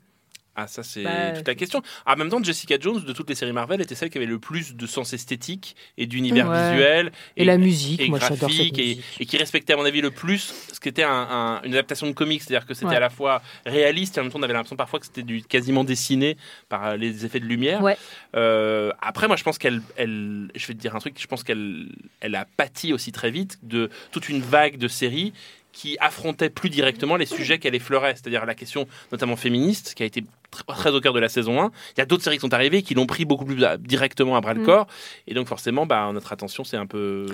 Ah, 0.56 0.68
ça, 0.68 0.84
c'est 0.84 1.04
Bah, 1.04 1.32
toute 1.32 1.48
la 1.48 1.56
question. 1.56 1.82
Ah, 2.06 2.14
en 2.14 2.18
même 2.18 2.30
temps, 2.30 2.44
Jessica 2.44 2.76
Jones, 2.80 3.04
de 3.04 3.14
toutes 3.14 3.28
les 3.28 3.34
séries 3.36 3.54
Marvel, 3.54 3.82
était 3.82 3.96
celle 3.96 4.12
qui 4.12 4.20
avait 4.20 4.28
le 4.28 4.38
plus 4.38 4.76
de 4.76 4.86
sens 4.86 5.12
esthétique 5.14 5.76
et 5.98 6.06
d'univers 6.06 6.48
Ouais. 6.48 6.72
visuel. 6.72 7.12
Et, 7.38 7.44
la 7.46 7.58
musique, 7.58 8.00
et 8.02 8.08
moi, 8.08 8.20
j'adore 8.20 8.38
cette 8.38 8.58
graphique 8.58 8.78
et, 8.78 8.82
musique. 8.90 9.04
et 9.20 9.26
qui 9.26 9.38
respectait 9.38 9.74
à 9.74 9.78
mon 9.78 9.86
avis 9.86 10.02
le 10.02 10.12
plus 10.12 10.54
ce 10.72 10.80
qui 10.80 10.90
était 10.90 11.04
un- 11.04 11.10
un- 11.12 11.62
une 11.64 11.74
adaptation 11.74 12.06
de 12.06 12.12
comics, 12.12 12.42
c'est-à-dire 12.44 12.68
que 12.68 12.74
c'était 12.76 12.86
Ouais. 12.88 12.96
à 12.96 13.00
la 13.00 13.10
fois 13.10 13.42
réaliste 13.66 14.18
et 14.18 14.20
en 14.20 14.24
même 14.26 14.32
temps 14.32 14.40
on 14.40 14.44
avait 14.44 14.54
l'impression 14.54 14.76
parfois 14.76 15.00
que 15.00 15.08
c'était 15.08 15.24
du 15.24 15.42
quasiment 15.44 15.84
dessiné 15.84 16.38
par 16.70 16.86
euh, 16.86 16.98
les 16.98 17.26
effets 17.26 17.40
de 17.40 17.46
lumière. 17.46 17.82
Ouais. 17.82 17.98
Euh, 18.36 18.92
après 19.02 19.28
moi 19.28 19.36
je 19.38 19.44
pense 19.44 19.58
qu'elle, 19.58 19.82
elle, 19.98 20.50
je 20.56 20.68
vais 20.68 20.74
te 20.74 20.80
dire 20.80 20.96
un 20.96 21.00
truc, 21.00 21.16
je 21.20 21.28
pense 21.28 21.44
qu'elle 21.44 21.88
elle 22.20 22.36
a 22.36 22.46
pâti 22.58 22.94
aussi 22.94 23.12
très 23.12 23.32
vite 23.32 23.58
de 23.64 23.90
toute 24.12 24.30
une 24.30 24.42
vague 24.42 24.78
de 24.78 24.88
séries 24.88 25.34
qui 25.72 25.98
affrontaient 26.00 26.50
plus 26.52 26.70
directement 26.70 27.16
les 27.16 27.26
sujets 27.26 27.58
qu'elle 27.58 27.74
effleurait, 27.76 28.14
c'est-à-dire 28.14 28.46
la 28.46 28.54
question 28.56 28.88
notamment 29.12 29.36
féministe 29.36 29.94
qui 29.96 30.04
a 30.04 30.06
été 30.06 30.24
très 30.68 30.92
au 30.92 31.02
cœur 31.02 31.14
de 31.14 31.20
la 31.20 31.30
saison 31.30 31.62
1. 31.62 31.72
Il 31.96 32.00
y 32.00 32.02
a 32.02 32.06
d'autres 32.06 32.24
séries 32.24 32.38
qui 32.38 32.42
sont 32.42 32.54
arrivées 32.54 32.82
qui 32.84 32.94
l'ont 32.94 33.06
pris 33.06 33.26
beaucoup 33.26 33.46
plus 33.46 33.64
à- 33.64 33.78
directement 33.78 34.36
à 34.36 34.42
bras 34.42 34.54
le 34.54 34.62
Mm. 34.62 34.66
corps 34.66 34.88
et 35.28 35.34
donc 35.34 35.48
forcément 35.48 35.86
bah, 35.86 36.10
notre 36.14 36.32
attention 36.32 36.64
c'est 36.64 36.78
un 36.78 36.86
peu 36.86 37.26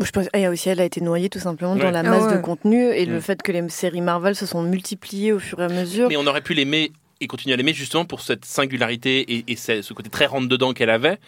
Je 0.00 0.10
pense, 0.10 0.26
et 0.34 0.46
aussi, 0.48 0.68
elle 0.68 0.80
a 0.80 0.84
été 0.84 1.00
noyée 1.00 1.28
tout 1.28 1.38
simplement 1.38 1.72
Ouais. 1.74 1.80
dans 1.80 1.90
la 1.90 2.00
Ah 2.00 2.02
masse 2.02 2.24
ouais. 2.30 2.36
de 2.36 2.42
contenu 2.42 2.90
et 2.92 3.06
le 3.06 3.16
Mm. 3.16 3.20
fait 3.22 3.42
que 3.42 3.52
les 3.52 3.68
séries 3.68 4.00
Marvel 4.02 4.34
se 4.36 4.46
sont 4.46 4.62
multipliées 4.62 5.32
au 5.32 5.38
fur 5.38 5.60
et 5.60 5.64
à 5.64 5.68
mesure. 5.68 6.08
Mais 6.08 6.16
on 6.16 6.26
aurait 6.26 6.42
pu 6.42 6.54
l'aimer 6.54 6.92
et 7.20 7.26
continuer 7.26 7.54
à 7.54 7.56
l'aimer 7.56 7.74
justement 7.74 8.04
pour 8.04 8.20
cette 8.20 8.44
singularité 8.44 9.20
et, 9.36 9.44
et 9.48 9.56
ce 9.56 9.92
côté 9.94 10.10
très 10.10 10.26
rentre-dedans 10.26 10.72
qu'elle 10.72 10.90
avait. 10.90 11.18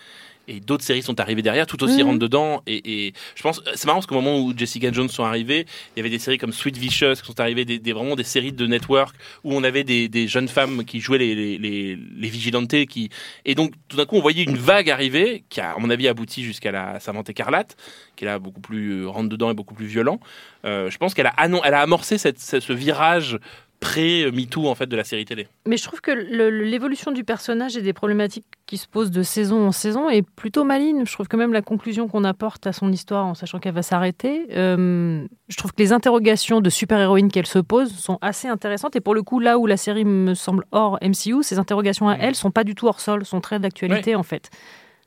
Et 0.50 0.61
d'autres 0.61 0.82
séries 0.82 1.02
sont 1.02 1.20
arrivées 1.20 1.43
derrière, 1.43 1.67
tout 1.67 1.85
aussi 1.85 1.99
Mhm. 1.99 2.07
rentre-dedans. 2.09 2.62
Et, 2.66 3.07
et 3.09 3.12
je 3.35 3.42
pense, 3.42 3.61
c'est 3.75 3.85
marrant 3.85 3.99
parce 3.99 4.07
qu'au 4.07 4.14
moment 4.14 4.38
où 4.40 4.54
Jessica 4.57 4.90
Jones 4.90 5.11
sont 5.11 5.25
arrivées, 5.25 5.66
il 5.95 5.99
y 5.99 6.00
avait 6.00 6.09
des 6.09 6.18
séries 6.18 6.38
comme 6.38 6.54
Sweet 6.54 6.78
Vicious 6.78 7.16
qui 7.21 7.26
sont 7.26 7.38
arrivées, 7.38 7.66
des, 7.66 7.78
des- 7.78 7.92
vraiment 7.92 8.16
des 8.16 8.25
séries 8.25 8.52
de 8.52 8.66
network 8.66 9.14
où 9.45 9.52
on 9.54 9.62
avait 9.62 9.85
des, 9.85 10.09
des 10.09 10.26
jeunes 10.26 10.49
femmes 10.49 10.87
qui 10.87 11.00
jouaient 11.00 11.18
les, 11.18 11.35
les, 11.35 11.59
les, 11.59 11.97
les 11.97 12.28
vigilantes. 12.30 12.87
Qui... 12.87 13.11
Et 13.45 13.54
donc 13.54 13.75
tout 13.88 13.99
d'un 13.99 14.07
coup, 14.07 14.16
on 14.16 14.23
voyait 14.23 14.45
une 14.45 14.57
vague 14.57 14.88
arriver 14.88 15.45
qui 15.50 15.61
a, 15.61 15.73
à 15.73 15.78
mon 15.78 15.90
avis, 15.90 16.09
abouti 16.09 16.42
jusqu'à 16.42 16.73
la 16.73 16.99
Savante 16.99 17.28
écarlate, 17.28 17.76
qui 18.16 18.25
est 18.25 18.28
là 18.28 18.38
beaucoup 18.38 18.62
plus 18.62 19.02
euh, 19.02 19.07
rentre-dedans 19.07 19.50
et 19.50 19.54
beaucoup 19.54 19.75
plus 19.75 19.85
violent. 19.87 20.18
Euh, 20.64 20.88
je 20.88 20.97
pense 20.97 21.12
qu'elle 21.12 21.26
a, 21.26 21.35
elle 21.37 21.75
a 21.75 21.80
amorcé 21.83 22.16
cette, 22.16 22.38
ce, 22.40 22.59
ce 22.59 22.73
virage 22.73 23.38
pré-MeToo 23.80 24.66
en 24.68 24.75
fait 24.75 24.87
de 24.87 24.97
la 24.97 25.04
série 25.04 25.25
télé. 25.25 25.49
Mais 25.66 25.76
je 25.76 25.85
trouve 25.85 26.00
que 26.00 26.11
l'évolution 26.11 27.12
du 27.12 27.25
personnage 27.25 27.76
et 27.76 27.82
des 27.82 27.92
problématiques 27.92 28.44
qui 28.66 28.76
se 28.76 28.87
posent 28.88 29.11
de 29.11 29.23
saison 29.23 29.66
en 29.66 29.73
saison 29.73 30.08
est 30.11 30.23
plutôt 30.23 30.64
maligne. 30.64 31.04
Je 31.06 31.12
trouve 31.12 31.28
que 31.28 31.37
même 31.37 31.52
la 31.52 31.62
conclusion 31.62 32.08
qu'on 32.08 32.25
apporte 32.25 32.66
à 32.66 32.73
son 32.73 32.90
histoire 32.92 33.26
en 33.26 33.35
sachant 33.35 33.58
qu'elle 33.61 33.75
va 33.75 33.82
s'arrêter, 33.82 34.47
euh, 34.56 35.25
je 35.49 35.56
trouve 35.56 35.73
que 35.73 35.80
les 35.82 35.92
interrogations 35.92 36.61
de 36.61 36.70
super-héroïne 36.70 37.30
qu'elle 37.30 37.47
se 37.47 37.58
pose 37.61 37.92
sont 37.94 38.18
assez 38.20 38.49
intéressantes. 38.49 38.97
Et 38.97 39.00
pour 39.00 39.14
le 39.14 39.23
coup, 39.23 39.38
là 39.40 39.58
où 39.58 39.66
la 39.66 39.76
série 39.76 40.04
me 40.04 40.35
semble 40.35 40.64
hors 40.73 40.99
MCU, 41.00 41.42
ces 41.42 41.58
interrogations 41.58 42.08
à 42.08 42.14
Mhm. 42.16 42.20
elle 42.23 42.35
sont 42.35 42.50
pas 42.50 42.64
du 42.64 42.75
tout 42.75 42.87
hors 42.88 43.00
sol, 43.00 43.25
sont 43.25 43.40
très 43.40 43.58
d'actualité 43.58 44.14
en 44.14 44.23
fait. 44.23 44.50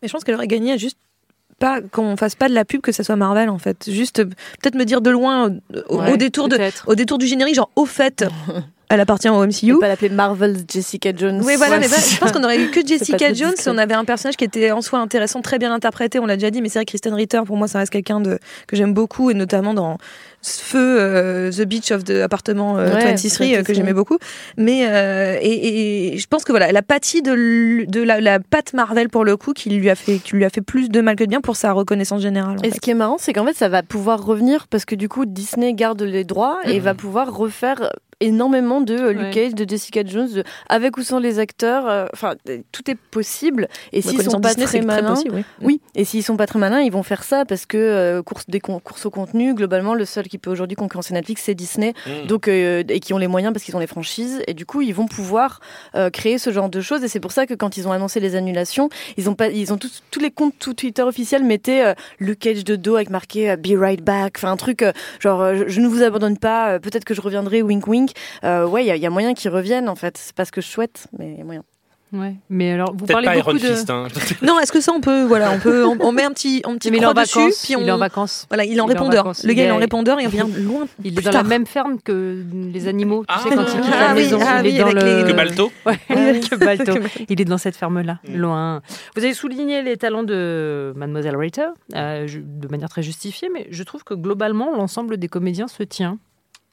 Mais 0.02 0.08
je 0.08 0.14
pense 0.14 0.24
qu'elle 0.24 0.36
aurait 0.36 0.48
gagné 0.48 0.72
à 0.72 0.78
juste 0.78 0.98
pas 1.62 1.80
qu'on 1.80 2.18
fasse 2.18 2.36
pas 2.36 2.50
de 2.50 2.54
la 2.54 2.66
pub 2.66 2.82
que 2.82 2.92
ça 2.92 3.04
soit 3.04 3.16
Marvel 3.16 3.50
en 3.50 3.58
fait. 3.60 3.90
Juste 3.90 4.24
peut-être 4.26 4.76
me 4.76 4.84
dire 4.84 5.00
de 5.00 5.10
loin 5.10 5.50
au, 5.88 6.02
Ouais, 6.02 6.14
au 6.14 6.18
détour 6.18 6.50
de 6.50 6.58
au 6.88 6.96
détour 6.96 7.18
du 7.18 7.28
générique 7.28 7.56
genre 7.56 7.70
au 7.76 7.86
fait 7.86 8.26
Elle 8.94 9.00
appartient 9.00 9.30
au 9.30 9.34
On 9.36 9.48
MCU. 9.48 9.74
peut 9.74 9.80
pas 9.80 9.88
l'appeler 9.88 10.10
Marvel's 10.10 10.64
Jessica 10.72 11.12
Jones. 11.16 11.42
Oui, 11.44 11.56
voilà, 11.56 11.76
Ouais, 11.76 11.80
mais 11.80 11.88
bah, 11.88 11.96
je 11.98 12.18
pense 12.18 12.32
qu'on 12.32 12.44
aurait 12.44 12.60
eu 12.62 12.70
que 12.72 12.86
Jessica 12.86 13.34
Jones. 13.34 13.52
discret. 13.52 13.72
On 13.72 13.78
avait 13.78 13.94
un 13.94 14.06
personnage 14.06 14.36
qui 14.38 14.44
était 14.44 14.72
en 14.72 14.82
soi 14.82 15.00
intéressant, 15.00 15.42
très 15.42 15.58
bien 15.60 15.74
interprété, 15.74 16.20
on 16.20 16.26
l'a 16.26 16.36
déjà 16.36 16.52
dit, 16.52 16.62
mais 16.62 16.70
c'est 16.70 16.80
vrai 16.80 16.86
que 16.86 16.92
Kristen 16.92 17.14
Ritter, 17.14 17.42
pour 17.46 17.58
moi, 17.58 17.68
ça 17.68 17.80
reste 17.80 17.92
quelqu'un 17.92 18.20
de, 18.20 18.38
que 18.68 18.76
j'aime 18.76 18.94
beaucoup, 18.94 19.32
et 19.32 19.34
notamment 19.34 19.74
dans 19.74 19.98
Feu, 20.44 20.98
euh, 21.00 21.52
The 21.52 21.62
Beach 21.62 21.92
of 21.92 22.04
the 22.04 22.12
Appartement 22.24 22.78
euh, 22.80 22.86
Ouais, 22.94 23.14
23, 23.14 23.46
euh, 23.46 23.50
que 23.50 23.56
23. 23.58 23.76
j'aimais 23.76 23.94
beaucoup. 23.94 24.18
Mais, 24.58 24.82
et, 25.42 26.14
et 26.14 26.18
je 26.18 26.28
pense 26.28 26.44
que 26.44 26.52
voilà, 26.52 26.68
elle 26.70 26.78
a 26.78 26.82
pâti 26.82 27.22
de, 27.22 27.86
de 27.88 28.02
la, 28.02 28.20
la 28.20 28.40
patte 28.40 28.74
Marvel 28.74 29.08
pour 29.10 29.24
le 29.24 29.38
coup, 29.38 29.54
qui 29.54 29.70
lui 29.70 29.90
a 29.90 29.96
fait, 29.96 30.18
qui 30.18 30.36
lui 30.36 30.44
a 30.46 30.50
fait 30.50 30.62
plus 30.62 30.90
de 30.90 31.00
mal 31.02 31.16
que 31.16 31.24
de 31.24 31.30
bien 31.30 31.42
pour 31.42 31.56
sa 31.56 31.72
reconnaissance 31.72 32.22
générale. 32.22 32.58
Et 32.64 32.70
fait. 32.70 32.76
ce 32.76 32.80
qui 32.82 32.90
est 32.92 32.96
marrant, 32.96 33.18
c'est 33.20 33.34
qu'en 33.34 33.46
fait, 33.46 33.56
ça 33.56 33.70
va 33.70 33.84
pouvoir 33.84 34.24
revenir 34.26 34.68
parce 34.68 34.86
que 34.86 34.96
du 34.96 35.08
coup, 35.10 35.26
Disney 35.26 35.74
garde 35.74 36.02
les 36.02 36.24
droits 36.24 36.58
et 36.66 36.78
Mhm. 36.80 36.84
va 36.86 36.94
pouvoir 36.96 37.34
refaire 37.36 37.92
énormément 38.22 38.82
de 38.82 38.96
euh, 38.96 39.12
Luke 39.12 39.22
Ouais. 39.22 39.32
Cage, 39.32 39.56
de 39.56 39.68
Jessica 39.70 40.02
Jones, 40.06 40.32
de- 40.32 40.44
avec 40.70 40.98
ou 40.98 41.04
sans 41.04 41.20
les 41.20 41.40
acteurs. 41.40 41.88
euh, 41.90 42.06
Enfin, 42.14 42.36
euh, 42.50 42.60
tout 42.72 42.90
est 42.90 42.96
possible. 42.96 43.68
Et 43.94 44.02
s'ils 44.02 44.22
sont 44.24 44.40
pas 44.40 44.50
Disney, 44.50 44.66
très 44.66 44.82
malins, 44.82 45.10
possible, 45.16 45.36
oui. 45.36 45.44
oui. 45.62 45.82
Et 45.96 46.06
s'ils 46.06 46.24
sont 46.24 46.38
pas 46.38 46.48
très 46.48 46.60
malins, 46.60 46.82
ils 46.82 46.92
vont 46.92 47.04
faire 47.04 47.24
ça 47.24 47.46
parce 47.46 47.66
que 47.66 47.78
euh, 47.78 48.22
course 48.24 48.46
des 48.48 48.60
con- 48.60 48.80
courses 48.80 49.06
au 49.06 49.10
contenu, 49.10 49.54
globalement, 49.54 49.94
le 49.94 50.06
seul 50.06 50.28
qui 50.28 50.38
peut 50.38 50.50
aujourd'hui 50.52 50.76
concurrencer 50.76 51.14
Netflix, 51.14 51.44
c'est 51.46 51.56
Disney. 51.56 51.94
Mm. 52.06 52.28
Donc 52.28 52.48
euh, 52.48 52.84
et 52.88 53.00
qui 53.00 53.14
ont 53.14 53.18
les 53.18 53.28
moyens 53.28 53.54
parce 53.54 53.64
qu'ils 53.66 53.76
ont 53.76 53.80
les 53.80 53.88
franchises 53.88 54.42
et 54.48 54.54
du 54.54 54.66
coup 54.66 54.82
ils 54.82 54.94
vont 54.94 55.08
pouvoir 55.08 55.60
euh, 55.96 56.10
créer 56.10 56.38
ce 56.38 56.52
genre 56.52 56.70
de 56.70 56.82
choses 56.82 57.04
et 57.04 57.08
c'est 57.08 57.20
pour 57.20 57.32
ça 57.32 57.46
que 57.46 57.54
quand 57.54 57.78
ils 57.78 57.88
ont 57.88 57.92
annoncé 57.92 58.20
les 58.20 58.36
annulations 58.36 58.90
ils 59.18 59.30
ont 59.30 59.36
pas 59.36 59.50
ils 59.50 59.74
ont 59.74 59.78
tous 59.78 60.02
tous 60.12 60.20
les 60.20 60.32
comptes 60.32 60.54
tout 60.60 60.74
Twitter 60.74 61.02
officiels 61.04 61.44
mettaient 61.44 61.86
euh, 61.86 61.94
le 62.20 62.36
cage 62.36 62.64
de 62.64 62.76
dos 62.76 62.96
avec 62.96 63.10
marqué 63.10 63.50
euh, 63.52 63.56
be 63.58 63.78
right 63.78 64.02
back 64.04 64.34
enfin 64.38 64.52
un 64.52 64.58
truc 64.58 64.82
euh, 64.84 64.92
genre 65.20 65.42
euh, 65.42 65.56
je, 65.56 65.68
je 65.68 65.82
ne 65.82 65.88
vous 65.88 66.04
abandonne 66.04 66.38
pas 66.38 66.72
euh, 66.74 66.80
peut-être 66.80 67.06
que 67.06 67.14
je 67.14 67.22
reviendrai 67.22 67.62
wink 67.62 67.88
wink 67.88 68.11
Euh, 68.44 68.66
ouais 68.68 68.84
il 68.84 68.88
y, 68.88 68.92
a- 68.92 68.96
il 68.96 69.02
y 69.02 69.06
a 69.06 69.10
moyen 69.10 69.34
qu'ils 69.34 69.52
reviennent 69.52 69.90
en 69.90 69.96
fait 69.96 70.18
c'est 70.18 70.36
pas 70.36 70.46
ce 70.46 70.52
que 70.52 70.62
je 70.62 70.68
souhaite 70.68 71.08
mais 71.18 71.32
il 71.34 71.38
y 71.38 71.42
a 71.42 71.46
moyen 71.46 71.64
Ouais. 72.14 72.36
Mais 72.50 72.74
alors, 72.74 72.94
vous 72.94 73.06
parlez 73.06 73.26
pas 73.26 73.38
Iron 73.38 73.54
beaucoup 73.54 73.66
de. 73.66 73.72
Fist. 73.74 73.90
Hein. 73.90 74.08
Non, 74.42 74.60
est-ce 74.60 74.74
que 74.74 74.82
ça 74.82 74.92
on 74.92 75.00
peut, 75.00 75.24
voilà, 75.24 75.50
on 75.52 75.60
peut, 75.60 75.86
on, 75.86 75.96
on 76.02 76.12
met 76.12 76.24
un 76.24 76.32
petit, 76.34 76.62
un 76.66 76.76
petit 76.76 76.92
Mais 76.92 76.98
il 76.98 77.04
est 77.04 77.06
en 77.06 77.12
croix 77.12 77.24
dessus, 77.24 77.40
vacances. 77.40 77.62
puis 77.64 77.76
on, 77.78 77.80
Il 77.84 77.88
est 77.88 77.92
en 77.92 77.98
vacances. 77.98 78.46
voilà, 78.50 78.66
il 78.66 78.76
est 78.78 78.82
en 78.82 78.90
Il 78.90 78.92
est 78.92 78.98
en 78.98 79.00
répondeur. 79.00 79.24
vacances. 79.24 79.44
Le 79.46 79.54
gars 79.54 79.62
Il 79.64 79.66
il 79.68 79.70
est 79.70 79.72
en 79.72 79.78
répondeur, 79.78 80.20
il 80.20 80.26
revient 80.26 80.46
loin. 80.58 80.88
Il 81.06 81.18
est 81.18 81.22
dans 81.22 81.32
tard. 81.32 81.44
la 81.44 81.48
même 81.48 81.66
ferme 81.66 82.02
que 82.02 82.44
les 82.74 82.90
animaux. 82.90 83.22
Tu 83.22 83.28
Ah. 83.30 83.40
sais, 83.42 83.56
quand 83.56 83.62
ils 83.62 83.80
quittent 83.82 83.94
Ah 83.94 84.08
la 84.10 84.14
oui, 84.14 84.24
maison, 84.24 84.40
ah 84.46 84.60
il 84.62 84.76
est 84.76 84.80
dans 84.80 84.88
avec 84.88 85.02
le. 85.02 85.22
les- 85.24 85.32
Que 85.32 85.38
Balto 85.38 85.72
Ouais, 85.86 86.00
oui. 86.10 86.40
que 86.50 86.56
Balto. 86.56 86.94
Il 87.30 87.40
est 87.40 87.46
dans 87.46 87.58
cette 87.58 87.78
ferme-là, 87.78 88.20
Mm. 88.28 88.36
loin. 88.36 88.82
Vous 89.16 89.24
avez 89.24 89.34
souligné 89.34 89.82
les 89.82 89.96
talents 89.96 90.24
de 90.24 90.92
Mademoiselle 90.98 91.38
Rater 91.38 91.68
euh, 91.96 92.28
de 92.28 92.68
manière 92.68 92.90
très 92.90 93.04
justifiée, 93.04 93.48
mais 93.54 93.68
je 93.72 93.84
trouve 93.84 94.04
que 94.04 94.16
globalement, 94.16 94.76
l'ensemble 94.76 95.16
des 95.16 95.30
comédiens 95.30 95.70
se 95.70 95.84
tient. 95.84 96.18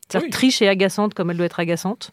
C'est-à-dire 0.09 0.27
Oui. 0.27 0.31
que 0.31 0.37
Trish 0.37 0.63
est 0.63 0.69
agaçante 0.69 1.15
comme 1.15 1.31
elle 1.31 1.37
doit 1.37 1.47
être 1.47 1.61
agaçante. 1.61 2.11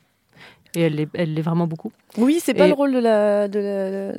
Et 0.78 0.82
elle 0.82 0.96
l'est, 1.34 1.42
vraiment 1.42 1.68
beaucoup. 1.68 1.94
oui 2.18 2.42
c'est 2.44 2.54
pas 2.54 2.66
Et- 2.66 2.68
le 2.68 2.74
rôle 2.74 2.92
de 2.92 3.00
la 3.00 3.48
de 3.48 3.60
la, 3.60 4.12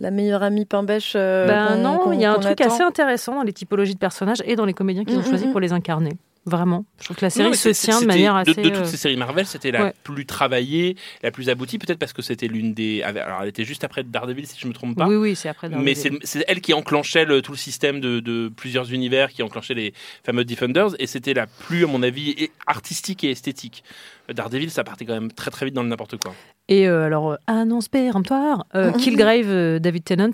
la 0.00 0.10
meilleure 0.10 0.42
amie 0.42 0.64
pain 0.64 0.82
bêche 0.82 1.12
euh, 1.14 1.46
ben 1.46 1.76
non, 1.76 2.12
il 2.12 2.20
y 2.20 2.24
a 2.24 2.32
un 2.32 2.38
truc 2.38 2.58
attend. 2.62 2.72
assez 2.72 2.82
intéressant 2.82 3.34
dans 3.34 3.42
les 3.42 3.52
typologies 3.52 3.92
de 3.92 3.98
personnages 3.98 4.42
et 4.46 4.56
dans 4.56 4.64
les 4.64 4.72
comédiens 4.72 5.04
qu'ils 5.04 5.18
ont 5.18 5.20
Mm, 5.20 5.24
choisis 5.24 5.46
mm, 5.48 5.50
pour 5.50 5.60
les 5.60 5.72
incarner. 5.74 6.12
Vraiment. 6.48 6.84
Je 6.98 7.04
trouve 7.04 7.16
que 7.16 7.24
la 7.24 7.30
série 7.30 7.44
Non, 7.44 7.50
mais 7.50 7.56
se 7.56 7.68
tient 7.68 8.00
de 8.00 8.06
manière 8.06 8.34
assez. 8.34 8.54
De, 8.54 8.62
de 8.62 8.68
toutes 8.70 8.78
euh, 8.78 8.84
ces 8.84 8.96
séries 8.96 9.16
Marvel, 9.16 9.46
c'était 9.46 9.70
la 9.70 9.84
ouais. 9.84 9.94
plus 10.02 10.26
travaillée, 10.26 10.96
la 11.22 11.30
plus 11.30 11.48
aboutie, 11.50 11.78
peut-être 11.78 11.98
parce 11.98 12.12
que 12.12 12.22
c'était 12.22 12.48
l'une 12.48 12.74
des. 12.74 13.02
Alors, 13.02 13.42
elle 13.42 13.48
était 13.48 13.64
juste 13.64 13.84
après 13.84 14.02
Daredevil, 14.02 14.46
si 14.46 14.58
je 14.58 14.66
me 14.66 14.72
trompe 14.72 14.96
pas. 14.96 15.06
Oui, 15.06 15.16
oui, 15.16 15.36
c'est 15.36 15.48
après. 15.48 15.68
Mais 15.68 15.94
Daredevil. 15.94 15.96
c'est 16.22 16.38
c'est 16.38 16.44
elle 16.48 16.60
qui 16.60 16.72
enclenchait 16.74 17.24
le- 17.24 17.42
tout 17.42 17.52
le 17.52 17.58
système 17.58 18.00
de, 18.00 18.20
de 18.20 18.48
plusieurs 18.54 18.92
univers, 18.92 19.30
qui 19.30 19.42
enclenchait 19.42 19.74
les 19.74 19.92
fameux 20.24 20.44
Defenders, 20.44 20.90
et 20.98 21.06
c'était 21.06 21.34
la 21.34 21.46
plus, 21.46 21.84
à 21.84 21.86
mon 21.86 22.02
avis, 22.02 22.48
artistique 22.66 23.24
et 23.24 23.30
esthétique. 23.30 23.84
Daredevil, 24.32 24.70
ça 24.70 24.84
partait 24.84 25.04
quand 25.04 25.14
même 25.14 25.32
très 25.32 25.50
très 25.50 25.66
vite 25.66 25.74
dans 25.74 25.82
le 25.82 25.88
n'importe 25.88 26.16
quoi. 26.18 26.34
Et 26.68 26.86
euh, 26.86 27.04
alors, 27.06 27.32
euh, 27.32 27.36
annonce 27.46 27.88
péremptoire, 27.88 28.66
euh, 28.74 28.92
Killgrave, 28.92 29.46
euh, 29.48 29.78
David 29.78 30.04
Tennant, 30.04 30.32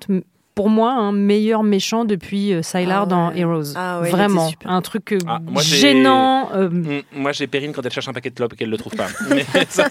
pour 0.55 0.69
moi, 0.69 0.93
un 0.93 1.11
meilleur 1.13 1.63
méchant 1.65 2.05
depuis 2.05 2.53
euh, 2.53 2.63
Sylar 2.63 3.03
Ah 3.03 3.07
dans 3.07 3.29
ouais. 3.31 3.39
Heroes. 3.41 3.73
Ah 3.75 4.01
ouais, 4.01 4.11
Vraiment, 4.11 4.51
un 4.65 4.81
truc 4.83 5.13
euh, 5.13 5.19
Ah, 5.27 5.41
moi, 5.45 5.63
j'ai- 5.63 5.77
gênant. 5.77 6.51
euh, 6.55 6.69
Mm, 6.69 7.03
Moi, 7.17 7.33
j'ai 7.33 7.47
Perrine 7.49 7.73
quand 7.73 7.85
elle 7.85 7.91
cherche 7.93 8.09
un 8.09 8.13
paquet 8.13 8.31
de 8.31 8.35
clopes 8.37 8.53
et 8.53 8.57
qu'elle 8.57 8.71
le 8.71 8.77
trouve 8.77 8.95
pas. 8.95 9.07
Mais 9.31 9.45
ça, 9.69 9.89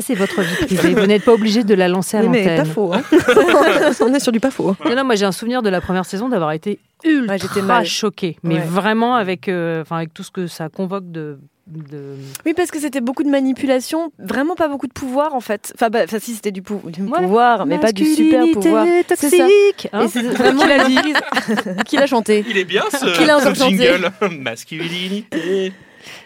c'est- 0.00 0.14
votre 0.14 0.42
vie 0.42 0.66
privée. 0.66 0.94
Vous 0.94 1.06
n'êtes 1.06 1.24
pas 1.24 1.32
obligé 1.32 1.64
de 1.64 1.74
la 1.74 1.88
lancer 1.88 2.18
à 2.18 2.20
Oui, 2.22 2.28
mais 2.28 2.44
pas 2.44 2.56
l'antenne. 2.58 2.72
faux. 2.72 2.92
Hein. 2.92 3.02
on 4.00 4.12
est 4.14 4.20
sur 4.20 4.32
du 4.32 4.40
pas 4.40 4.50
faux. 4.50 4.76
Non, 4.84 4.94
non, 4.96 5.04
moi, 5.04 5.14
j'ai 5.14 5.24
un 5.24 5.32
souvenir 5.32 5.62
de 5.62 5.70
la 5.70 5.80
première 5.80 6.04
saison 6.04 6.28
d'avoir 6.28 6.52
été 6.52 6.78
ultra 7.04 7.34
Ouais, 7.34 7.38
j'étais 7.40 7.62
mal. 7.62 7.86
choquée. 7.86 8.36
Mais 8.42 8.56
Ouais. 8.56 8.60
vraiment, 8.60 9.14
avec, 9.14 9.48
euh, 9.48 9.80
enfin, 9.82 9.96
avec 9.96 10.12
tout 10.12 10.22
ce 10.22 10.30
que 10.30 10.46
ça 10.46 10.68
convoque 10.68 11.10
de. 11.10 11.38
De... 11.70 12.14
Oui, 12.46 12.52
parce 12.54 12.70
que 12.70 12.78
c'était 12.80 13.00
beaucoup 13.00 13.22
de 13.22 13.28
manipulation, 13.30 14.12
vraiment 14.18 14.54
pas 14.54 14.68
beaucoup 14.68 14.86
de 14.86 14.92
pouvoir 14.92 15.34
en 15.34 15.40
fait. 15.40 15.72
Enfin, 15.76 15.88
bah, 15.90 16.00
enfin 16.04 16.18
si, 16.20 16.34
c'était 16.34 16.50
du, 16.50 16.62
pou- 16.62 16.80
du 16.90 17.02
Ouais. 17.02 17.18
pouvoir, 17.22 17.66
mais 17.66 17.78
pas 17.78 17.92
du 17.92 18.04
super 18.04 18.44
pouvoir. 18.52 18.86
C'est 19.16 19.28
ça. 19.30 19.46
hein. 19.92 20.02
Et 20.04 20.08
c'est 20.08 20.22
vraiment 20.22 20.62
Qui 20.62 20.68
l'a 21.74 21.84
Qui 21.84 21.96
l'a 21.96 22.06
chanté 22.06 22.44
Il 22.48 22.58
est 22.58 22.64
bien 22.64 22.82
ce, 22.90 23.16
Qui 23.18 23.24
l'a 23.24 23.38
ce 23.40 23.54
chanté 23.54 23.76
jingle. 23.76 24.10
Masculinité. 24.40 25.72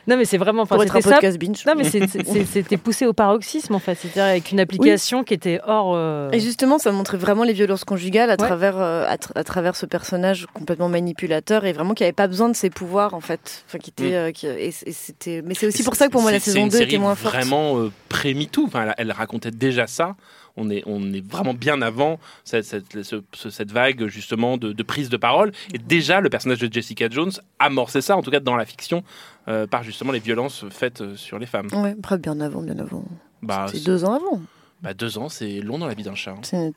Non, 0.07 0.17
mais 0.17 0.25
c'est 0.25 0.39
vraiment. 0.39 0.63
enfin, 0.63 0.77
pour 0.77 0.85
être 0.85 0.95
un 0.97 1.01
c'était 1.01 1.09
ça. 1.09 1.15
podcast 1.17 1.39
binge. 1.39 1.65
Non, 1.67 1.75
mais 1.77 1.85
c'était 1.85 2.77
poussé 2.77 3.07
au 3.07 3.13
paroxysme 3.13 3.75
en 3.75 3.79
fait. 3.79 3.95
C'est-à-dire 3.95 4.25
avec 4.25 4.51
une 4.53 4.61
application 4.61 5.25
qui 5.25 5.35
était 5.35 5.61
hors. 5.67 5.93
euh, 5.95 6.31
Et 6.33 6.41
justement, 6.41 6.79
ça 6.79 6.93
montrait 6.93 7.17
vraiment 7.19 7.45
les 7.45 7.53
violences 7.53 7.85
conjugales 7.85 8.31
à 8.31 8.35
Ouais. 8.35 8.47
travers 8.47 8.79
euh, 8.81 9.07
à, 9.09 9.17
tra- 9.17 9.33
à 9.35 9.45
travers 9.45 9.77
ce 9.77 9.87
personnage 9.87 10.47
complètement 10.55 10.89
manipulateur 10.89 11.65
et 11.65 11.73
vraiment 11.73 11.95
qui 11.95 12.03
avait 12.05 12.13
pas 12.13 12.27
besoin 12.29 12.49
de 12.49 12.57
ses 12.57 12.71
pouvoirs 12.71 13.15
en 13.15 13.21
fait. 13.21 13.65
Enfin, 13.69 13.79
qui 13.79 13.91
était 13.91 14.11
Mm. 14.11 14.15
euh, 14.15 14.33
qui- 14.33 14.47
et, 14.47 14.69
et 14.69 14.93
c'était. 14.93 15.43
Mais 15.45 15.55
c'est 15.55 15.67
aussi 15.67 15.83
pour 15.83 15.95
ça 15.97 16.07
que 16.07 16.13
pour 16.13 16.23
moi 16.23 16.33
la 16.33 16.41
saison 16.41 16.61
une 16.61 16.69
2 16.69 16.79
série 16.79 16.91
était 16.91 16.99
moins 16.99 17.15
forte. 17.15 17.35
Vraiment 17.35 17.79
euh, 17.79 17.91
pré-MeToo. 18.09 18.65
Enfin, 18.67 18.85
elle, 18.89 18.95
elle 18.99 19.13
racontait 19.13 19.51
déjà 19.51 19.87
ça. 19.87 20.15
On 20.57 20.71
est, 20.71 20.83
on 20.87 21.13
est 21.13 21.25
vraiment 21.27 21.53
bien 21.55 21.83
avant 21.83 22.21
cette, 22.45 22.65
cette, 22.65 23.03
ce- 23.03 23.23
ce- 23.33 23.51
cette 23.51 23.73
vague 23.73 24.07
justement 24.07 24.57
de, 24.57 24.73
de 24.73 24.83
prise 24.85 25.09
de 25.09 25.17
parole. 25.17 25.51
Et 25.73 25.79
déjà, 25.79 26.21
le 26.21 26.31
personnage 26.31 26.59
de 26.61 26.73
Jessica 26.73 27.09
Jones 27.11 27.33
amorçait 27.59 28.01
ça, 28.01 28.17
en 28.17 28.23
tout 28.23 28.31
cas 28.31 28.39
dans 28.41 28.55
la 28.57 28.65
fiction, 28.65 29.03
euh, 29.49 29.67
par 29.67 29.83
justement 29.83 30.13
les 30.13 30.21
violences 30.21 30.65
faites 30.71 31.01
euh, 31.01 31.17
sur 31.17 31.39
les 31.41 31.47
femmes. 31.47 31.69
Après 31.99 32.19
bien 32.19 32.41
avant, 32.41 32.63
bien 32.63 32.79
avant. 32.79 33.05
Bah, 33.43 33.67
C'est 33.71 33.85
deux 33.85 34.05
ans 34.05 34.15
avant. 34.15 34.41
Bah, 34.85 34.95
deux 34.95 35.19
ans, 35.19 35.29
c'est 35.29 35.61
long 35.61 35.79
dans 35.79 35.87
la 35.87 35.95
vie 35.95 36.03
d'un 36.05 36.15
chat. 36.15 36.33
hein. 36.33 36.71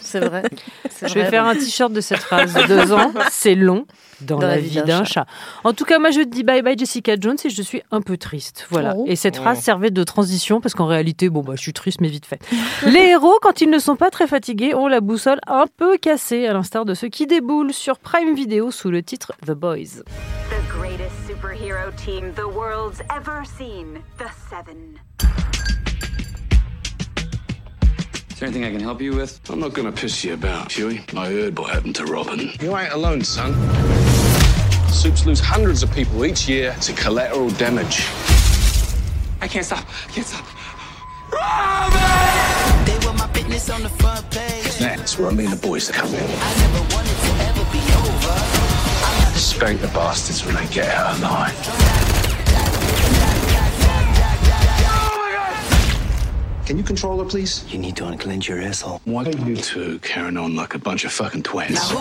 C'est 0.00 0.20
vrai. 0.24 0.42
C'est 0.88 1.06
Je 1.08 1.14
vais 1.14 1.20
vrai. 1.22 1.30
faire 1.30 1.44
un 1.44 1.54
t-shirt 1.54 1.92
de 1.92 2.00
cette 2.00 2.18
phrase. 2.20 2.54
Deux 2.68 2.92
ans, 2.92 3.12
c'est 3.30 3.54
long 3.54 3.86
dans, 4.22 4.38
la, 4.38 4.58
vie 4.58 4.82
d'un 4.82 5.04
chat. 5.04 5.26
En 5.64 5.72
tout 5.72 5.84
cas, 5.84 5.98
moi, 5.98 6.10
je 6.10 6.20
dis 6.22 6.42
bye 6.42 6.62
bye 6.62 6.76
Jessica 6.78 7.14
Jones 7.20 7.36
et 7.44 7.50
je 7.50 7.62
suis 7.62 7.82
un 7.90 8.00
peu 8.00 8.16
triste. 8.16 8.66
Voilà. 8.70 8.94
Oh. 8.96 9.04
Et 9.06 9.16
cette 9.16 9.36
Oh. 9.38 9.42
phrase 9.42 9.60
servait 9.60 9.90
de 9.90 10.02
transition 10.04 10.60
parce 10.60 10.74
qu'en 10.74 10.86
réalité, 10.86 11.28
bon, 11.28 11.42
bah, 11.42 11.52
je 11.56 11.60
suis 11.62 11.72
triste, 11.72 12.00
mais 12.00 12.08
vite 12.08 12.26
fait. 12.26 12.40
Les 12.86 13.00
héros, 13.10 13.38
quand 13.42 13.60
ils 13.60 13.70
ne 13.70 13.78
sont 13.78 13.96
pas 13.96 14.10
très 14.10 14.26
fatigués, 14.26 14.74
ont 14.74 14.88
la 14.88 15.00
boussole 15.00 15.40
un 15.46 15.66
peu 15.76 15.96
cassée, 15.98 16.46
à 16.46 16.52
l'instar 16.54 16.84
de 16.86 16.94
ceux 16.94 17.08
qui 17.08 17.26
déboulent 17.26 17.72
sur 17.74 17.98
Prime 17.98 18.34
Video 18.34 18.70
sous 18.70 18.90
le 18.90 19.02
titre 19.02 19.32
The 19.46 19.52
Boys. 19.52 20.02
The 20.50 20.78
greatest 20.78 21.14
superhero 21.28 21.90
team 21.96 22.32
the 22.34 22.46
world's 22.54 23.00
ever 23.14 23.44
seen. 23.58 24.00
The 24.18 24.24
Seven. 24.50 25.79
Is 28.40 28.42
there 28.42 28.48
anything 28.48 28.64
I 28.64 28.72
can 28.72 28.80
help 28.80 29.02
you 29.02 29.14
with? 29.14 29.38
I'm 29.50 29.60
not 29.60 29.74
gonna 29.74 29.92
piss 29.92 30.24
you 30.24 30.32
about, 30.32 30.72
Huey. 30.72 31.04
I 31.14 31.26
heard 31.26 31.58
what 31.58 31.74
happened 31.74 31.94
to 31.96 32.06
Robin. 32.06 32.50
You 32.58 32.74
ain't 32.74 32.90
alone, 32.90 33.22
son. 33.22 33.52
Soups 34.88 35.26
lose 35.26 35.40
hundreds 35.40 35.82
of 35.82 35.92
people 35.92 36.24
each 36.24 36.48
year 36.48 36.74
to 36.80 36.94
collateral 36.94 37.50
damage. 37.50 38.06
I 39.42 39.46
can't 39.46 39.66
stop. 39.66 39.84
I 40.08 40.12
can't 40.12 40.26
stop. 40.26 40.46
Robin. 41.30 42.00
That's 44.78 45.18
where 45.18 45.28
I 45.28 45.34
mean 45.34 45.50
the 45.50 45.56
boys 45.56 45.90
come 45.90 46.08
in. 46.08 46.24
I 46.24 46.54
never 46.56 46.94
wanted 46.94 47.10
to 47.10 47.26
come 47.26 47.66
in. 49.34 49.34
Spank 49.38 49.82
the 49.82 49.88
bastards 49.88 50.46
when 50.46 50.54
they 50.54 50.66
get 50.72 50.88
out 50.88 51.12
of 51.12 52.09
Can 56.70 56.76
you 56.76 56.84
control 56.84 57.18
her, 57.18 57.24
please? 57.24 57.64
You 57.68 57.80
need 57.80 57.96
to 57.96 58.06
unclench 58.06 58.48
your 58.48 58.60
asshole. 58.62 59.00
Why 59.04 59.24
are 59.24 59.36
you 59.44 59.56
two 59.56 59.98
carrying 60.02 60.36
on 60.36 60.54
like 60.54 60.76
a 60.76 60.78
bunch 60.78 61.04
of 61.04 61.10
fucking 61.10 61.42
twins? 61.42 61.92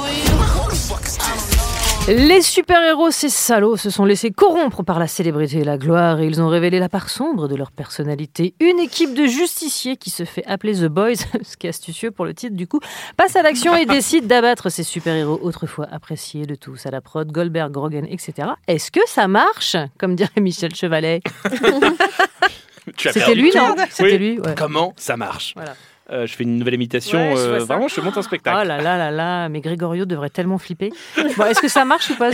Les 2.07 2.43
super-héros, 2.43 3.09
ces 3.09 3.29
salauds, 3.29 3.77
se 3.77 3.89
sont 3.89 4.05
laissés 4.05 4.29
corrompre 4.29 4.83
par 4.83 4.99
la 4.99 5.07
célébrité 5.07 5.57
et 5.57 5.63
la 5.63 5.79
gloire 5.79 6.19
et 6.19 6.27
ils 6.27 6.39
ont 6.39 6.49
révélé 6.49 6.77
la 6.77 6.88
part 6.88 7.09
sombre 7.09 7.47
de 7.47 7.55
leur 7.55 7.71
personnalité. 7.71 8.53
Une 8.59 8.77
équipe 8.77 9.15
de 9.15 9.25
justiciers 9.25 9.97
qui 9.97 10.11
se 10.11 10.23
fait 10.23 10.45
appeler 10.45 10.73
The 10.75 10.85
Boys, 10.85 11.15
ce 11.41 11.57
qui 11.57 11.65
est 11.65 11.71
astucieux 11.71 12.11
pour 12.11 12.25
le 12.25 12.35
titre 12.35 12.55
du 12.55 12.67
coup, 12.67 12.79
passe 13.17 13.35
à 13.35 13.41
l'action 13.41 13.75
et 13.75 13.88
décide 13.88 14.27
d'abattre 14.27 14.69
ces 14.69 14.83
super-héros 14.83 15.39
autrefois 15.41 15.88
appréciés 15.91 16.45
de 16.45 16.53
tous 16.53 16.85
à 16.85 16.91
la 16.91 17.01
prod, 17.01 17.31
Goldberg, 17.31 17.71
Grogan, 17.71 18.05
etc. 18.07 18.49
Est-ce 18.67 18.91
que 18.91 19.01
ça 19.07 19.27
marche 19.27 19.75
Comme 19.97 20.13
dirait 20.13 20.29
Michel 20.39 20.75
Chevalet? 20.75 21.21
Tu 22.98 23.08
as 23.08 23.13
C'était 23.13 23.36
lui, 23.36 23.51
non 23.55 23.75
C'était 23.89 24.03
Oui. 24.12 24.17
lui, 24.17 24.39
ouais. 24.39 24.55
Comment 24.58 24.93
ça 24.98 25.17
marche 25.17 25.53
Voilà. 25.55 25.75
Euh, 26.12 26.25
je 26.25 26.34
fais 26.34 26.43
une 26.43 26.58
nouvelle 26.58 26.74
imitation. 26.74 27.19
Ouais, 27.19 27.36
je 27.36 27.41
euh, 27.41 27.60
vraiment, 27.60 27.88
je 27.88 28.01
monte 28.01 28.17
un 28.17 28.24
spectacle. 28.24 28.58
Oh 28.60 28.67
là 28.67 28.81
là 28.81 28.98
là 28.98 29.12
là, 29.12 29.48
mais 29.48 29.62
Grégorio 29.62 30.05
devrait 30.05 30.31
tellement 30.31 30.58
flipper. 30.58 30.89
Bon, 31.38 31.46
est-ce 31.46 31.62
que 31.62 31.67
ça 31.67 31.86
marche 31.86 32.10
ou 32.10 32.15
pas, 32.15 32.31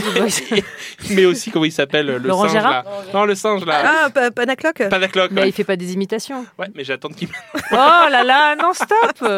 Mais 1.10 1.26
aussi, 1.26 1.50
comment 1.50 1.66
il 1.66 1.72
s'appelle 1.72 2.06
le 2.06 2.16
Laurent 2.16 2.44
singe 2.44 2.52
Gérard 2.52 2.72
là 2.72 2.84
Non, 3.12 3.26
le 3.26 3.34
singe 3.34 3.66
là. 3.66 3.82
Ah, 4.06 4.08
pa- 4.08 4.30
Panacloc 4.30 4.88
Pas 4.88 4.98
d'accord. 4.98 5.28
Mais 5.30 5.48
il 5.48 5.52
fait 5.52 5.64
pas 5.64 5.76
des 5.76 5.92
imitations. 5.92 6.46
Ouais, 6.58 6.68
mais 6.74 6.84
j'attends 6.84 7.10
qu'il. 7.10 7.28
Oh 7.70 7.74
là 8.10 8.24
là, 8.24 8.56
non, 8.56 8.72
stop 8.72 9.30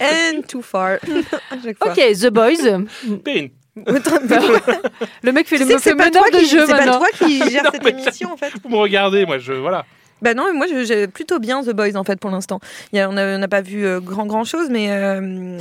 And 0.00 0.40
too 0.48 0.62
far. 0.62 0.96
Ok, 1.82 2.00
The 2.20 2.30
Boys. 2.30 2.82
Perrine. 3.24 3.50
Le 5.22 5.32
mec 5.32 5.46
fait 5.46 5.58
Tu 5.58 5.64
le 5.64 5.96
pas 5.96 6.06
meneur 6.06 6.22
toi 6.24 6.30
de 6.32 6.38
qui- 6.38 6.48
jeu 6.48 6.64
c'est 6.66 6.72
pas 6.72 6.96
toi 6.96 7.06
qui 7.16 7.50
gère 7.50 7.62
Non, 7.64 7.70
cette 7.72 7.86
émission 7.86 8.32
en 8.32 8.36
fait. 8.36 8.52
Vous 8.64 8.70
me 8.70 8.76
regardez, 8.76 9.24
moi, 9.26 9.38
je 9.38 9.52
voilà. 9.52 9.84
Bah 10.22 10.34
non, 10.34 10.46
moi 10.54 10.66
j'ai 10.84 11.06
plutôt 11.08 11.38
bien 11.38 11.62
The 11.62 11.70
Boys 11.70 11.96
en 11.96 12.04
fait 12.04 12.18
pour 12.18 12.30
l'instant. 12.30 12.58
On 12.94 13.12
n'a 13.12 13.48
pas 13.48 13.60
vu 13.60 13.84
euh, 13.84 14.00
grand 14.00 14.26
grand 14.26 14.44
chose, 14.44 14.68
mais 14.70 14.86
euh, 14.90 15.58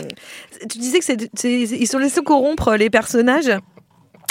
tu 0.69 0.77
disais 0.77 0.99
que 0.99 1.05
c'est, 1.05 1.17
ils 1.43 1.87
sont 1.87 1.97
laissés 1.99 2.21
corrompre 2.23 2.75
les 2.75 2.89
personnages. 2.89 3.51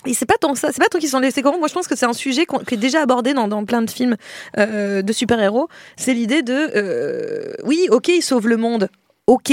Et 0.07 0.13
c'est 0.13 0.27
pas 0.27 0.37
tant 0.39 0.55
ça, 0.55 0.69
c'est 0.71 0.83
pas 0.83 0.89
tant 0.89 0.99
qu'ils 0.99 1.09
sont 1.09 1.19
laissés 1.21 1.41
corrompre. 1.41 1.61
Moi, 1.61 1.69
je 1.69 1.75
pense 1.75 1.89
que 1.89 1.97
c'est 1.97 2.05
un 2.07 2.13
sujet 2.13 2.45
qui 2.67 2.75
est 2.75 2.79
déjà 2.79 3.01
abordé 3.01 3.33
dans, 3.33 3.49
dans 3.49 3.65
plein 3.65 3.81
de 3.83 3.91
films 3.91 4.17
euh, 4.59 5.01
de 5.03 5.13
super-héros. 5.15 5.69
C'est 5.97 6.13
l'idée 6.13 6.43
de, 6.43 6.53
euh, 6.77 7.55
oui, 7.65 7.87
ok, 7.91 8.09
ils 8.09 8.23
sauvent 8.23 8.49
le 8.49 8.59
monde, 8.59 8.89
ok, 9.27 9.53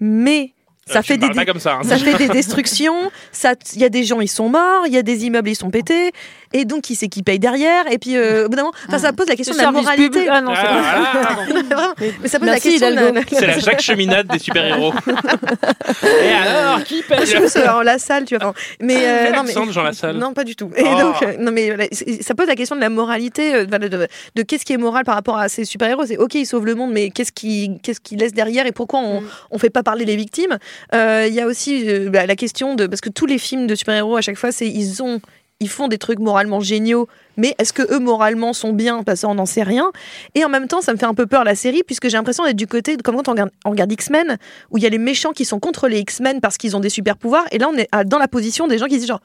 mais 0.00 0.52
ça 0.86 1.00
Euh, 1.00 1.02
fait 1.02 1.16
des, 1.18 1.26
ça. 1.58 1.74
hein. 1.74 1.82
ça 1.82 1.98
fait 1.98 2.16
des 2.16 2.28
destructions, 2.32 3.10
ça, 3.32 3.54
il 3.74 3.80
y 3.80 3.84
a 3.84 3.88
des 3.88 4.04
gens 4.04 4.20
ils 4.20 4.28
sont 4.28 4.48
morts, 4.48 4.86
il 4.86 4.92
y 4.92 4.96
a 4.98 5.02
des 5.02 5.26
immeubles 5.26 5.50
ils 5.50 5.56
sont 5.56 5.70
pétés, 5.70 6.12
et 6.52 6.64
donc 6.64 6.82
qui 6.82 6.94
c'est 6.94 7.08
qui 7.08 7.22
paye 7.22 7.38
derrière, 7.38 7.90
et 7.90 7.98
puis 7.98 8.16
euh, 8.16 8.46
au 8.46 8.48
bout 8.48 8.56
d'un 8.56 8.62
moment, 8.62 8.74
enfin 8.88 8.98
ça 8.98 9.12
pose 9.12 9.28
la 9.28 9.36
question 9.36 9.54
de 9.54 9.60
la 9.60 9.70
moralité. 9.70 10.28
Ah 10.30 10.40
non, 10.40 10.52
c'est 10.54 10.62
Ah, 10.66 11.64
pas. 11.70 11.94
Mais 12.22 12.28
ça 12.28 12.38
pose 12.38 12.48
Merci, 12.48 12.78
la 12.78 12.90
question 13.22 13.38
C'est 13.38 13.46
la 13.46 13.58
Jacques 13.58 13.80
Cheminade 13.82 14.26
des 14.28 14.38
super-héros. 14.38 14.92
Et 16.24 16.32
alors, 16.32 16.82
qui 16.84 17.02
paye 17.02 17.26
Je 17.26 17.36
pense 17.38 17.56
en 17.56 17.82
la 17.82 17.98
salle, 17.98 18.24
tu 18.24 18.36
vois. 18.36 18.52
Mais 18.80 18.96
euh, 19.04 19.30
non, 19.32 19.42
mais 19.44 19.72
Jean 19.72 19.82
Lassalle. 19.82 20.16
non, 20.16 20.32
pas 20.32 20.44
du 20.44 20.56
tout. 20.56 20.70
Et 20.76 20.82
Oh. 20.84 21.00
donc, 21.00 21.22
euh, 21.22 21.36
non, 21.38 21.52
mais 21.52 21.88
ça 22.20 22.34
pose 22.34 22.46
la 22.46 22.54
question 22.56 22.76
de 22.76 22.80
la 22.80 22.88
moralité, 22.88 23.54
euh, 23.54 23.64
de, 23.66 24.08
de 24.34 24.42
qu'est-ce 24.42 24.64
qui 24.64 24.72
est 24.72 24.76
moral 24.78 25.04
par 25.04 25.14
rapport 25.14 25.36
à 25.38 25.48
ces 25.48 25.64
super-héros. 25.64 26.06
C'est 26.06 26.16
ok, 26.16 26.34
ils 26.34 26.46
sauvent 26.46 26.64
le 26.66 26.74
monde, 26.74 26.92
mais 26.92 27.10
qu'est-ce 27.10 27.32
qui, 27.32 27.78
qu'est-ce 27.82 28.00
qu'ils 28.00 28.18
laissent 28.18 28.32
derrière 28.34 28.66
et 28.66 28.72
pourquoi 28.72 29.00
on, 29.00 29.22
on 29.50 29.58
fait 29.58 29.70
pas 29.70 29.82
parler 29.82 30.04
les 30.04 30.16
victimes? 30.16 30.58
Euh, 30.94 31.26
Il 31.28 31.34
y 31.34 31.40
a 31.40 31.46
aussi 31.46 31.88
euh, 31.88 32.08
bah, 32.10 32.26
la 32.26 32.36
question 32.36 32.74
de 32.74 32.86
parce 32.86 33.00
que 33.00 33.10
tous 33.10 33.26
les 33.26 33.38
films 33.38 33.66
de 33.66 33.74
super-héros 33.74 34.16
à 34.16 34.20
chaque 34.20 34.36
fois, 34.36 34.52
c'est 34.52 34.66
ils 34.68 35.02
ont 35.02 35.20
ils 35.60 35.68
font 35.68 35.88
des 35.88 35.98
trucs 35.98 36.20
moralement 36.20 36.60
géniaux, 36.60 37.08
mais 37.36 37.54
est-ce 37.58 37.72
que 37.72 37.82
eux 37.92 37.98
moralement 37.98 38.52
sont 38.52 38.72
bien? 38.72 39.02
Parce 39.02 39.22
qu'on 39.22 39.34
n'en 39.34 39.46
sait 39.46 39.64
rien. 39.64 39.90
Et 40.34 40.44
en 40.44 40.48
même 40.48 40.68
temps, 40.68 40.80
ça 40.80 40.92
me 40.92 40.98
fait 40.98 41.06
un 41.06 41.14
peu 41.14 41.26
peur 41.26 41.42
la 41.44 41.54
série, 41.56 41.82
puisque 41.84 42.08
j'ai 42.08 42.16
l'impression 42.16 42.44
d'être 42.44 42.56
du 42.56 42.66
côté, 42.68 42.96
de, 42.96 43.02
comme 43.02 43.16
quand 43.16 43.28
on 43.64 43.70
regarde, 43.70 43.90
X-Men, 43.92 44.38
où 44.70 44.78
il 44.78 44.84
y 44.84 44.86
a 44.86 44.90
les 44.90 44.98
méchants 44.98 45.32
qui 45.32 45.44
sont 45.44 45.58
contre 45.58 45.88
les 45.88 45.98
X-Men 45.98 46.40
parce 46.40 46.58
qu'ils 46.58 46.76
ont 46.76 46.80
des 46.80 46.90
super 46.90 47.16
pouvoirs, 47.16 47.44
et 47.50 47.58
là 47.58 47.68
on 47.72 47.76
est 47.76 47.88
dans 48.06 48.18
la 48.18 48.28
position 48.28 48.68
des 48.68 48.78
gens 48.78 48.86
qui 48.86 48.94
se 48.94 48.98
disent 49.00 49.08
genre. 49.08 49.20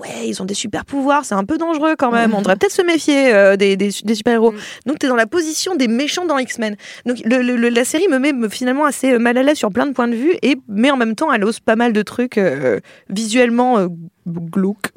Ouais, 0.00 0.28
ils 0.28 0.42
ont 0.42 0.44
des 0.44 0.52
super 0.52 0.84
pouvoirs, 0.84 1.24
c'est 1.24 1.36
un 1.36 1.44
peu 1.44 1.56
dangereux 1.56 1.94
quand 1.96 2.10
même. 2.10 2.34
On 2.34 2.40
devrait 2.40 2.56
peut-être 2.56 2.72
se 2.72 2.82
méfier 2.82 3.32
euh, 3.32 3.56
des, 3.56 3.76
des, 3.76 3.90
des 4.02 4.14
super-héros. 4.14 4.52
Donc, 4.84 4.98
tu 4.98 5.06
es 5.06 5.08
dans 5.08 5.16
la 5.16 5.28
position 5.28 5.74
des 5.74 5.88
méchants 5.88 6.26
dans 6.26 6.36
X-Men. 6.38 6.76
Donc, 7.06 7.18
le, 7.24 7.40
le- 7.40 7.56
le- 7.56 7.68
la 7.70 7.84
série 7.84 8.06
me 8.08 8.18
met 8.18 8.34
me- 8.34 8.48
finalement 8.50 8.84
assez 8.84 9.12
euh, 9.12 9.18
mal 9.18 9.38
à 9.38 9.42
l'aise 9.42 9.56
sur 9.56 9.70
plein 9.70 9.86
de 9.86 9.92
points 9.92 10.08
de 10.08 10.16
vue, 10.16 10.34
et, 10.42 10.56
mais 10.68 10.90
en 10.90 10.98
même 10.98 11.14
temps, 11.14 11.32
elle 11.32 11.44
ose 11.44 11.60
pas 11.60 11.76
mal 11.76 11.94
de 11.94 12.02
trucs 12.02 12.36
euh, 12.36 12.80
visuellement 13.08 13.78
euh, 13.78 13.86
glauques. 14.26 14.90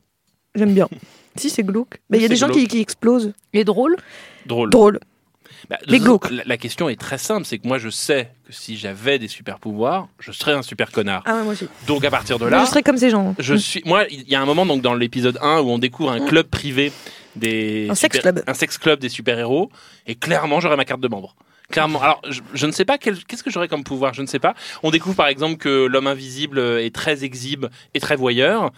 J'aime 0.55 0.73
bien. 0.73 0.87
si, 1.35 1.49
c'est 1.49 1.63
glauque. 1.63 1.99
Mais 2.09 2.17
il 2.17 2.21
y 2.21 2.25
a 2.25 2.27
des 2.29 2.35
gens 2.35 2.49
qui, 2.49 2.79
explosent. 2.81 3.33
Et 3.53 3.63
drôle 3.63 3.95
Drôle. 4.45 4.69
Drôle. 4.69 4.99
Bah, 5.69 5.77
Mais 5.89 5.97
je- 5.97 6.03
glauque. 6.03 6.29
La, 6.31 6.43
la 6.45 6.57
question 6.57 6.89
est 6.89 6.99
très 6.99 7.17
simple, 7.17 7.45
c'est 7.45 7.57
que 7.59 7.67
moi 7.67 7.77
je 7.77 7.89
sais 7.89 8.29
que 8.47 8.53
si 8.53 8.77
j'avais 8.77 9.19
des 9.19 9.27
super 9.27 9.59
pouvoirs, 9.59 10.07
je 10.19 10.31
serais 10.31 10.53
un 10.53 10.61
super 10.61 10.91
connard. 10.91 11.21
Ah 11.25 11.35
ouais, 11.37 11.43
moi 11.43 11.53
aussi. 11.53 11.67
Donc 11.85 12.03
à 12.05 12.09
partir 12.09 12.37
de 12.39 12.43
Moi, 12.45 12.51
là, 12.51 12.63
je 12.63 12.69
serais 12.69 12.81
comme 12.81 12.97
ces 12.97 13.09
gens. 13.09 13.35
je 13.37 13.55
suis. 13.55 13.81
Moi, 13.85 14.05
il 14.09 14.27
y 14.29 14.35
a 14.35 14.41
un 14.41 14.45
moment 14.45 14.65
donc 14.65 14.81
dans 14.81 14.93
l'épisode 14.93 15.37
1 15.41 15.59
où 15.59 15.69
on 15.69 15.77
découvre 15.77 16.11
un 16.11 16.25
club 16.25 16.47
privé 16.47 16.91
des 17.35 17.87
Un 17.89 17.95
sex 17.95 18.19
club. 18.19 18.41
un 18.47 18.53
sex 18.53 18.77
club 18.77 18.99
des 18.99 19.09
super 19.09 19.37
héros, 19.37 19.69
et 20.07 20.15
clairement 20.15 20.59
j'aurais 20.61 20.77
ma 20.77 20.85
carte 20.85 21.01
de 21.01 21.07
membre. 21.09 21.35
Clairement. 21.71 22.01
Alors, 22.01 22.21
je, 22.27 22.41
je 22.53 22.65
ne 22.65 22.71
sais 22.71 22.85
pas 22.85 22.97
qu'est-ce 22.97 23.43
que 23.43 23.49
j'aurais 23.49 23.67
comme 23.67 23.83
pouvoir. 23.83 24.13
Je 24.13 24.21
ne 24.21 24.27
sais 24.27 24.39
pas. 24.39 24.55
On 24.83 24.91
découvre 24.91 25.15
par 25.15 25.27
exemple 25.27 25.57
que 25.57 25.85
l'homme 25.85 26.07
invisible 26.07 26.59
est 26.59 26.93
très 26.93 27.23
exhibe 27.23 27.67
et 27.93 27.99
très 27.99 28.15
voyeur. 28.15 28.71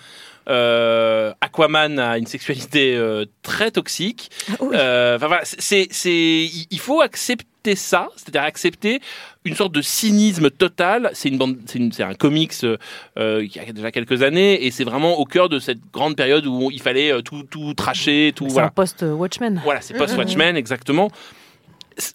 Euh, 0.49 1.33
Aquaman 1.39 1.99
a 1.99 2.17
une 2.17 2.25
sexualité 2.25 2.95
euh, 2.95 3.25
très 3.43 3.71
toxique. 3.71 4.31
oui. 4.59 4.75
Euh, 4.75 5.15
enfin, 5.15 5.27
voilà, 5.27 5.43
c'est, 5.45 5.87
c'est, 5.91 6.49
il 6.69 6.79
faut 6.79 7.01
accepter 7.01 7.75
ça, 7.75 8.09
c'est-à-dire 8.15 8.41
accepter 8.41 9.01
une 9.45 9.55
sorte 9.55 9.71
de 9.71 9.81
cynisme 9.81 10.49
total. 10.49 11.11
C'est 11.13 11.29
une 11.29 11.37
bande, 11.37 11.57
c'est, 11.65 12.03
un 12.03 12.13
comics 12.15 12.53
euh, 12.63 12.77
euh, 13.17 13.47
qui 13.47 13.59
a 13.59 13.71
déjà 13.71 13.91
quelques 13.91 14.23
années 14.23 14.65
et 14.65 14.71
c'est 14.71 14.83
vraiment 14.83 15.19
au 15.19 15.25
cœur 15.25 15.49
de 15.49 15.59
cette 15.59 15.79
grande 15.91 16.15
période 16.15 16.45
où 16.47 16.71
il 16.71 16.81
fallait 16.81 17.11
euh, 17.11 17.21
tout, 17.21 17.43
tout 17.43 17.73
tracher, 17.73 18.33
tout 18.35 18.45
C'est 18.45 18.51
un 18.51 18.53
voilà. 18.53 18.71
post-Watchmen. 18.71 19.61
Voilà, 19.63 19.81
c'est 19.81 19.93
post 19.95 20.17
Watchmen 20.17 20.57
exactement. 20.57 21.09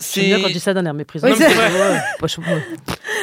C'est 0.01 0.21
bien 0.23 0.41
quand 0.41 0.47
tu 0.49 0.53
dis 0.55 0.61
ça 0.61 0.75
d'un 0.75 0.85
air 0.87 0.95
méprisant. 0.95 1.27
Oui, 1.29 1.33
Non, 1.33 1.39
mais 1.39 1.47
c'est- 1.49 1.55
c'est 1.55 1.69
vrai. 1.69 1.91
Ouais, 1.93 2.01
pas 2.21 2.27
chaud. 2.27 2.43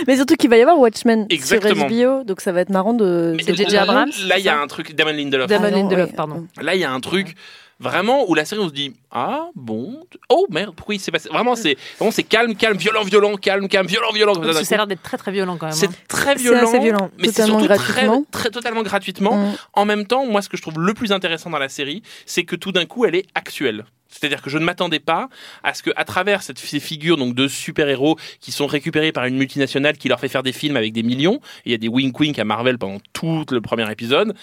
Mais 0.07 0.15
surtout 0.15 0.35
qu'il 0.35 0.49
va 0.49 0.57
y 0.57 0.61
avoir 0.61 0.77
Watchmen 0.79 1.25
Exactement. 1.29 1.87
sur 1.89 2.17
HBO, 2.17 2.23
donc 2.23 2.41
ça 2.41 2.51
va 2.51 2.61
être 2.61 2.69
marrant 2.69 2.93
de. 2.93 3.35
C'est 3.43 3.55
J.J. 3.55 3.77
Abrams, 3.77 4.09
Là, 4.27 4.37
il 4.37 4.43
y 4.45 4.49
a 4.49 4.53
c'est 4.55 4.61
un 4.63 4.67
truc, 4.67 4.95
Damon 4.95 5.11
Lindelof. 5.11 5.47
Damon 5.47 5.65
Ah 5.67 5.71
Lindelof, 5.71 6.13
pardon. 6.13 6.47
Là, 6.61 6.75
il 6.75 6.81
y 6.81 6.83
a 6.83 6.91
un 6.91 6.99
truc 6.99 7.35
vraiment 7.79 8.29
où 8.29 8.35
la 8.35 8.45
série 8.45 8.61
on 8.61 8.69
se 8.69 8.73
dit 8.73 8.93
ah 9.11 9.47
bon 9.55 9.99
oh 10.29 10.45
merde 10.51 10.73
pourquoi 10.75 10.95
il 10.95 10.99
s'est 10.99 11.11
passé? 11.11 11.27
Vraiment 11.27 11.55
c'est 11.55 11.75
vraiment 11.97 12.11
c'est 12.11 12.23
calme 12.23 12.55
calme 12.55 12.77
violent 12.77 13.03
violent 13.03 13.35
calme 13.35 13.67
calme 13.67 13.87
violent 13.87 14.11
violent 14.13 14.35
comme 14.35 14.53
ça, 14.53 14.59
a 14.75 14.77
l'air 14.77 14.87
d'être 14.87 15.01
très 15.01 15.17
très 15.17 15.31
violent 15.31 15.57
quand 15.57 15.65
même. 15.65 15.75
c'est 15.75 15.87
hein. 15.87 15.93
très 16.07 16.37
C'est 16.37 16.43
violent 16.43 16.69
assez 16.69 16.79
violent. 16.79 17.09
mais 17.17 17.29
c'est 17.29 17.43
surtout 17.43 17.65
très, 17.65 17.75
gratuitement. 17.75 18.25
très 18.31 18.49
totalement 18.51 18.83
gratuitement 18.83 19.35
Mm. 19.35 19.55
en 19.73 19.85
même 19.85 20.05
temps 20.05 20.25
moi 20.25 20.41
ce 20.41 20.47
que 20.49 20.55
je 20.55 20.61
trouve 20.61 20.79
le 20.79 20.93
plus 20.93 21.11
intéressant 21.11 21.49
dans 21.49 21.57
la 21.57 21.67
série 21.67 22.03
c'est 22.25 22.43
que 22.43 22.55
tout 22.55 22.71
d'un 22.71 22.85
coup 22.85 23.03
elle 23.05 23.15
est 23.15 23.25
actuelle 23.35 23.83
c'est-à-dire 24.13 24.41
que 24.41 24.49
je 24.49 24.57
ne 24.57 24.65
m'attendais 24.65 24.99
pas 24.99 25.29
à 25.63 25.73
ce 25.73 25.83
que, 25.83 25.91
à 25.95 26.05
travers 26.05 26.41
ces 26.43 26.79
figures 26.79 27.17
donc 27.17 27.35
de 27.35 27.47
super-héros 27.47 28.17
qui 28.39 28.51
sont 28.51 28.67
récupérés 28.67 29.11
par 29.11 29.25
une 29.25 29.37
multinationale 29.37 29.97
qui 29.97 30.07
leur 30.07 30.19
fait 30.19 30.29
faire 30.29 30.43
des 30.43 30.53
films 30.53 30.77
avec 30.77 30.93
des 30.93 31.03
millions, 31.03 31.39
il 31.65 31.71
y 31.71 31.75
a 31.75 31.77
des 31.77 31.87
wink-wink 31.87 32.37
à 32.39 32.43
Marvel 32.43 32.77
pendant 32.77 32.99
tout 33.13 33.45
le 33.51 33.61
premier 33.61 33.89
épisode, 33.91 34.33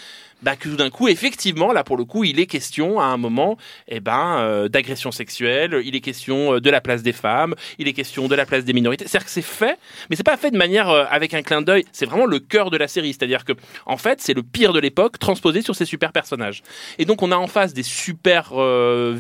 bah 0.43 0.57
que 0.57 0.69
tout 0.69 0.77
d'un 0.77 0.91
coup, 0.91 1.09
effectivement, 1.09 1.73
là 1.73 1.85
pour 1.85 1.97
le 1.97 2.05
coup, 2.05 2.25
il 2.25 2.41
est 2.41 2.47
question 2.47 2.99
à 2.99 3.05
un 3.05 3.17
moment, 3.17 3.59
eh 3.89 4.01
ben, 4.01 4.39
euh, 4.39 4.69
d'agression 4.69 5.13
sexuelle, 5.13 5.83
il 5.85 5.95
est 5.95 6.01
question 6.01 6.55
euh, 6.55 6.61
de 6.61 6.71
la 6.71 6.81
place 6.81 7.03
des 7.03 7.13
femmes, 7.13 7.55
il 7.79 7.89
est 7.89 7.93
question 7.93 8.27
de 8.29 8.35
la 8.35 8.47
place 8.47 8.65
des 8.65 8.73
minorités. 8.73 9.07
C'est-à-dire 9.07 9.27
que 9.27 9.33
c'est 9.33 9.43
fait, 9.43 9.79
mais 10.09 10.17
c'est 10.17 10.23
pas 10.23 10.37
fait 10.37 10.51
de 10.51 10.57
manière 10.57 10.89
euh, 10.89 11.05
avec 11.11 11.35
un 11.35 11.43
clin 11.43 11.63
d'œil. 11.63 11.85
C'est 11.93 12.07
vraiment 12.07 12.27
le 12.27 12.39
cœur 12.39 12.71
de 12.71 12.77
la 12.77 12.89
série. 12.89 13.13
C'est-à-dire 13.13 13.45
que, 13.45 13.53
en 13.87 13.97
fait, 13.97 14.21
c'est 14.21 14.35
le 14.35 14.43
pire 14.43 14.73
de 14.73 14.81
l'époque 14.81 15.19
transposé 15.19 15.63
sur 15.63 15.75
ces 15.75 15.85
super 15.85 16.13
personnages. 16.13 16.63
Et 16.99 17.05
donc, 17.05 17.23
on 17.23 17.33
a 17.33 17.37
en 17.37 17.47
face 17.47 17.75
des 17.75 17.83
super 17.83 18.53
euh, 18.53 19.13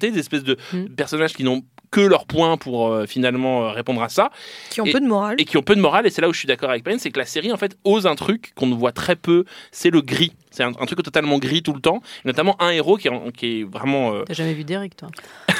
vigilantes, 0.00 0.14
des 0.14 0.18
espèces 0.20 0.44
de 0.44 0.56
Mm. 0.72 0.86
personnages 0.96 1.32
qui 1.34 1.44
n'ont 1.44 1.62
que 1.90 2.00
leur 2.00 2.26
point 2.26 2.56
pour 2.56 2.88
euh, 2.88 3.06
finalement 3.06 3.66
euh, 3.66 3.70
répondre 3.70 4.02
à 4.02 4.08
ça 4.08 4.30
Qui 4.70 4.80
ont 4.80 4.84
Et- 4.84 4.90
peu 4.90 4.98
de 5.00 5.06
morale. 5.06 5.36
et 5.38 5.44
qui 5.44 5.56
ont 5.56 5.62
peu 5.62 5.76
de 5.76 5.80
morale. 5.80 6.06
Et 6.08 6.10
c'est 6.10 6.20
là 6.22 6.28
où 6.28 6.32
je 6.32 6.38
suis 6.40 6.48
d'accord 6.48 6.70
avec 6.70 6.82
Perrine, 6.82 6.98
c'est 6.98 7.10
que 7.12 7.20
la 7.20 7.24
série 7.26 7.52
en 7.52 7.56
fait 7.56 7.76
ose 7.84 8.06
un 8.08 8.16
truc 8.16 8.52
qu'on 8.56 8.66
ne 8.66 8.74
voit 8.74 8.90
très 8.90 9.14
peu. 9.14 9.44
C'est 9.70 9.90
le 9.90 10.00
gris. 10.00 10.32
C'est 10.50 10.64
un, 10.64 10.70
un 10.80 10.86
truc 10.86 11.00
totalement 11.04 11.38
gris 11.38 11.62
tout 11.62 11.72
le 11.72 11.80
temps. 11.80 12.02
Notamment 12.24 12.60
un 12.60 12.70
héros 12.70 12.96
qui 12.96 13.06
est, 13.06 13.10
en- 13.12 13.30
qui 13.30 13.60
est 13.60 13.62
vraiment. 13.64 14.12
euh, 14.12 14.24
T'as 14.26 14.34
jamais 14.34 14.54
vu 14.54 14.64
Derek, 14.64 14.96
toi? 14.96 15.08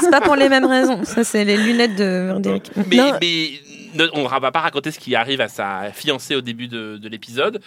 C'est 0.00 0.10
pas 0.10 0.20
pour 0.20 0.36
les 0.36 0.48
mêmes 0.48 0.66
raisons. 0.66 1.04
Ça, 1.04 1.24
c'est 1.24 1.44
les 1.44 1.56
lunettes 1.56 1.96
de 1.96 2.38
Derek. 2.40 2.70
Mais, 2.88 2.96
Non. 2.96 3.12
mais 3.20 3.50
ne- 3.94 4.08
on 4.12 4.24
ne 4.24 4.28
va 4.28 4.50
pas 4.52 4.60
raconter 4.60 4.90
ce 4.90 4.98
qui 4.98 5.14
arrive 5.14 5.40
à 5.40 5.48
sa 5.48 5.90
fiancée 5.92 6.34
au 6.34 6.40
début 6.40 6.68
de, 6.68 6.98
de 6.98 7.08
l'épisode. 7.08 7.60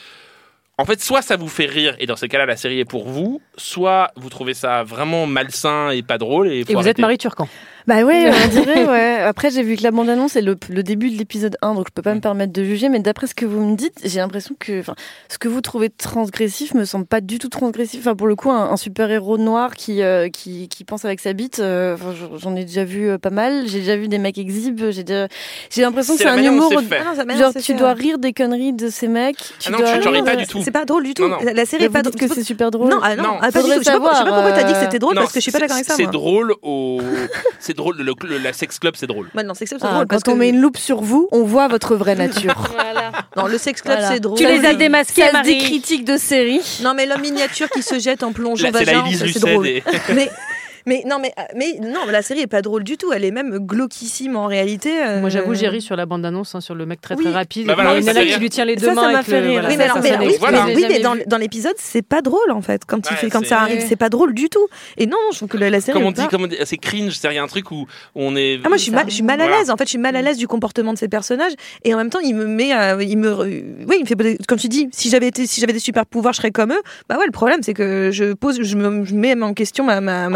En 0.79 0.85
fait, 0.85 1.01
soit 1.01 1.23
ça 1.23 1.37
vous 1.37 1.47
fait 1.47 1.65
rire 1.65 1.95
et 1.97 2.05
dans 2.05 2.15
ces 2.15 2.27
cas-là, 2.27 2.45
la 2.45 2.55
série 2.55 2.79
est 2.79 2.85
pour 2.85 3.07
vous, 3.07 3.41
soit 3.57 4.11
vous 4.15 4.29
trouvez 4.29 4.53
ça 4.53 4.83
vraiment 4.83 5.25
malsain 5.25 5.89
et 5.89 6.03
pas 6.03 6.19
drôle. 6.19 6.51
Et, 6.51 6.63
vous 6.63 6.87
êtes. 6.87 6.99
Marie 6.99 7.17
Turcan. 7.17 7.49
Bah 7.87 8.03
ouais, 8.03 8.29
on 8.45 8.47
dirait, 8.49 8.85
ouais. 8.85 9.17
Après, 9.21 9.49
j'ai 9.49 9.63
vu 9.63 9.77
que 9.77 9.83
la 9.83 9.91
bande-annonce 9.91 10.35
est 10.35 10.41
le, 10.41 10.57
le 10.69 10.83
début 10.83 11.09
de 11.09 11.17
l'épisode 11.17 11.55
1, 11.61 11.73
donc 11.73 11.87
je 11.87 11.93
peux 11.93 12.01
pas 12.01 12.13
me 12.13 12.19
permettre 12.19 12.51
de 12.51 12.63
juger, 12.63 12.89
mais 12.89 12.99
d'après 12.99 13.27
ce 13.27 13.33
que 13.35 13.45
vous 13.45 13.61
me 13.63 13.75
dites, 13.77 13.93
j'ai 14.03 14.19
l'impression 14.19 14.55
que 14.59 14.79
enfin, 14.81 14.93
ce 15.29 15.37
que 15.37 15.47
vous 15.47 15.61
trouvez 15.61 15.89
transgressif 15.89 16.73
me 16.73 16.83
semble 16.85 17.05
pas 17.05 17.21
du 17.21 17.39
tout 17.39 17.47
transgressif. 17.49 18.01
Enfin, 18.01 18.15
pour 18.15 18.27
le 18.27 18.35
coup, 18.35 18.51
un, 18.51 18.71
un 18.71 18.77
super-héros 18.77 19.37
noir 19.37 19.75
qui, 19.75 20.01
euh, 20.03 20.27
qui, 20.29 20.67
qui 20.67 20.83
pense 20.83 21.05
avec 21.05 21.19
sa 21.21 21.31
bite, 21.33 21.59
euh, 21.59 21.95
enfin, 21.95 22.13
j'en- 22.37 22.55
ai 22.57 22.65
déjà 22.65 22.83
vu 22.83 23.09
euh, 23.09 23.17
pas 23.17 23.29
mal. 23.29 23.63
J'ai 23.67 23.79
déjà 23.79 23.95
vu 23.95 24.07
des 24.09 24.17
mecs 24.17 24.37
exhibes. 24.37 24.89
J'ai 24.89 25.03
déjà... 25.03 25.27
j'ai 25.69 25.81
l'impression 25.81 26.15
que 26.15 26.21
C'est 26.23 26.27
un 26.27 26.43
humour. 26.43 26.71
Ah 26.73 27.13
non, 27.15 27.23
non, 27.25 27.37
Genre, 27.37 27.53
tu 27.53 27.61
fait, 27.61 27.73
dois 27.75 27.89
ouais. 27.89 28.01
rire 28.01 28.17
des 28.17 28.33
conneries 28.33 28.73
de 28.73 28.89
ces 28.89 29.07
mecs. 29.07 29.37
Tu 29.59 29.69
Ah 29.69 29.71
non, 29.71 29.77
dois... 29.77 29.97
tu- 29.99 30.23
pas 30.23 30.33
non, 30.35 30.41
du 30.41 30.47
tout. 30.47 30.61
C'est 30.63 30.71
pas 30.71 30.83
drôle 30.85 31.03
du 31.03 31.13
tout. 31.13 31.23
Non, 31.27 31.37
non. 31.41 31.51
La, 31.53 31.65
série 31.65 31.85
est 31.85 31.89
pas 31.89 32.01
drôle. 32.01 32.15
que 32.19 32.27
c'est 32.27 32.43
super 32.43 32.69
drôle. 32.71 32.89
Non, 32.89 32.99
ah 33.01 33.15
non, 33.15 33.23
Non, 33.23 33.29
ah, 33.41 33.51
pas 33.51 33.61
du 33.63 33.69
tout. 33.69 33.77
Je 33.79 33.83
sais 33.83 33.91
pas, 33.99 34.11
je 34.13 34.17
sais 34.17 34.23
pas 34.25 34.33
pourquoi 34.33 34.51
t'as 34.51 34.63
dit 34.63 34.63
que 34.63 34.69
savoir, 34.73 34.83
c'était 34.83 34.99
drôle 34.99 35.15
Non, 35.15 35.21
parce 35.21 35.33
que 35.33 35.39
je 35.39 35.43
suis 35.43 35.51
pas 35.51 35.59
d'accord 35.59 35.75
avec 35.75 35.85
ça. 35.85 35.93
C'est 35.95 36.05
drôle 36.11 36.53
au. 36.61 36.99
C'est 37.77 37.83
drôle. 37.83 37.95
Le, 37.97 38.13
le- 38.27 38.37
la 38.39 38.53
sex 38.53 38.79
club, 38.79 38.95
c'est 38.97 39.07
drôle. 39.07 39.29
Bah 39.35 39.43
non, 39.43 39.53
sex 39.53 39.69
club, 39.69 39.79
c'est 39.81 39.87
Ah, 39.87 39.93
drôle 39.93 40.07
parce 40.07 40.23
quand 40.23 40.31
on 40.31 40.35
que 40.35 40.39
met 40.39 40.49
une 40.49 40.59
loupe 40.59 40.77
sur 40.77 41.01
vous, 41.01 41.27
on 41.31 41.43
voit 41.43 41.67
votre 41.67 41.95
vraie 41.95 42.15
nature. 42.27 42.55
non, 43.35 43.45
le 43.47 43.57
sex 43.57 43.81
club 43.81 43.97
Voilà. 43.99 44.13
c'est 44.13 44.19
drôle. 44.19 44.37
Tu 44.37 44.45
les 44.47 44.65
as 44.65 44.73
démasqués, 44.73 45.21
Ça 45.21 45.27
se 45.29 45.33
Marie. 45.33 45.57
dit 45.57 45.63
critique 45.63 46.05
de 46.05 46.17
série. 46.17 46.61
Non, 46.81 46.93
mais 46.95 47.05
l'homme 47.05 47.21
miniature 47.21 47.69
qui 47.69 47.83
se 47.83 47.99
jette 47.99 48.23
en 48.23 48.31
plongeant 48.33 48.69
Là, 48.71 48.79
c'est 48.79 48.85
la 48.85 49.01
vagin, 49.01 49.17
c'est 49.31 49.39
drôle. 49.39 49.67
mais 50.15 50.29
Mais 50.87 51.03
non, 51.05 51.17
mais, 51.21 51.33
mais 51.55 51.77
non, 51.81 51.99
la 52.09 52.21
série 52.21 52.39
est 52.39 52.47
pas 52.47 52.61
drôle 52.63 52.83
du 52.83 52.97
tout. 52.97 53.11
Elle 53.13 53.25
est 53.25 53.31
même 53.31 53.57
glauquissime 53.59 54.35
en 54.37 54.47
réalité. 54.47 54.91
euh, 55.03 55.19
Moi, 55.19 55.29
j'avoue, 55.29 55.53
j'ai 55.53 55.67
ri 55.67 55.81
sur 55.81 55.95
la 55.95 56.05
bande-annonce, 56.05 56.55
hein, 56.55 56.61
sur 56.61 56.73
le 56.75 56.85
mec 56.85 57.01
très 57.01 57.15
très 57.15 57.25
Oui. 57.25 57.31
rapide. 57.31 57.67
Bah 57.67 57.75
voilà, 57.75 57.97
une 57.97 58.03
ça 58.03 58.13
nana 58.13 58.25
fait 58.25 58.33
qui 58.33 58.39
lui 58.39 58.49
tient 58.49 58.65
les 58.65 58.75
deux 58.77 58.87
Ça, 58.87 58.95
ça 58.95 59.01
mains. 59.01 59.11
m'a 59.11 59.17
avec 59.19 59.29
fait 59.29 59.41
le- 59.41 59.47
rire. 59.49 59.53
voilà, 59.61 59.67
Oui, 59.69 59.73
ça, 59.75 59.79
mais, 59.83 59.87
ça, 59.87 60.13
ça 60.17 60.19
oui, 60.25 60.35
voilà. 60.39 60.65
mais- 60.65 60.75
oui, 60.75 61.23
dans, 61.27 61.37
l'épisode, 61.37 61.75
c'est 61.77 62.01
pas 62.01 62.21
drôle 62.21 62.51
en 62.51 62.61
fait. 62.61 62.83
Quand, 62.87 62.99
il 63.11 63.15
fait, 63.17 63.29
quand, 63.29 63.45
ça 63.45 63.59
arrive, 63.61 63.83
c'est 63.87 63.95
pas 63.97 64.09
drôle 64.09 64.33
du 64.33 64.49
tout. 64.49 64.65
Et 64.97 65.05
non, 65.05 65.17
je 65.31 65.37
trouve 65.37 65.49
que 65.49 65.57
la, 65.57 65.69
la 65.69 65.81
série. 65.81 65.97
Comme 65.97 66.07
on 66.07 66.11
dit, 66.11 66.25
comme 66.29 66.43
on 66.43 66.47
dit, 66.47 66.57
c'est 66.65 66.77
cringe, 66.77 67.13
c'est 67.19 67.27
il 67.27 67.35
y 67.35 67.37
a 67.37 67.43
un 67.43 67.47
truc 67.47 67.69
où 67.71 67.85
on 68.15 68.35
est. 68.37 68.59
Ah, 68.63 68.69
moi, 68.69 68.77
je 68.77 68.83
suis, 68.83 68.91
mal, 68.91 69.05
je 69.09 69.13
suis 69.13 69.23
mal 69.23 69.41
à 69.41 69.47
l'aise. 69.47 69.69
En 69.69 69.75
fait, 69.75 69.83
je 69.83 69.89
suis 69.89 69.97
mal 69.97 70.15
à 70.15 70.21
l'aise 70.21 70.37
du 70.37 70.47
comportement 70.47 70.93
de 70.93 70.97
ces 70.97 71.09
personnages. 71.09 71.51
Et 71.83 71.93
en 71.93 71.97
même 71.97 72.09
temps, 72.09 72.19
il 72.23 72.33
me 72.35 72.45
met, 72.45 72.73
euh, 72.73 73.03
il 73.03 73.17
me, 73.17 73.33
oui, 73.35 73.95
il 73.99 74.01
me 74.01 74.05
fait, 74.05 74.37
comme 74.47 74.57
tu 74.57 74.69
dis, 74.69 74.87
si 74.93 75.09
j'avais 75.09 75.27
été, 75.27 75.45
si 75.45 75.59
j'avais 75.59 75.73
des 75.73 75.79
super 75.79 76.05
pouvoirs, 76.05 76.33
je 76.33 76.37
serais 76.37 76.51
comme 76.51 76.71
eux. 76.71 76.81
Bah 77.09 77.17
ouais, 77.17 77.25
le 77.25 77.31
problème, 77.31 77.59
c'est 77.63 77.73
que 77.73 78.09
je 78.13 78.33
pose, 78.33 78.61
je 78.61 78.75
me 78.77 79.03
je 79.03 79.13
mets 79.13 79.39
en 79.41 79.53
question 79.53 79.83
ma, 79.83 79.99
ma, 80.01 80.29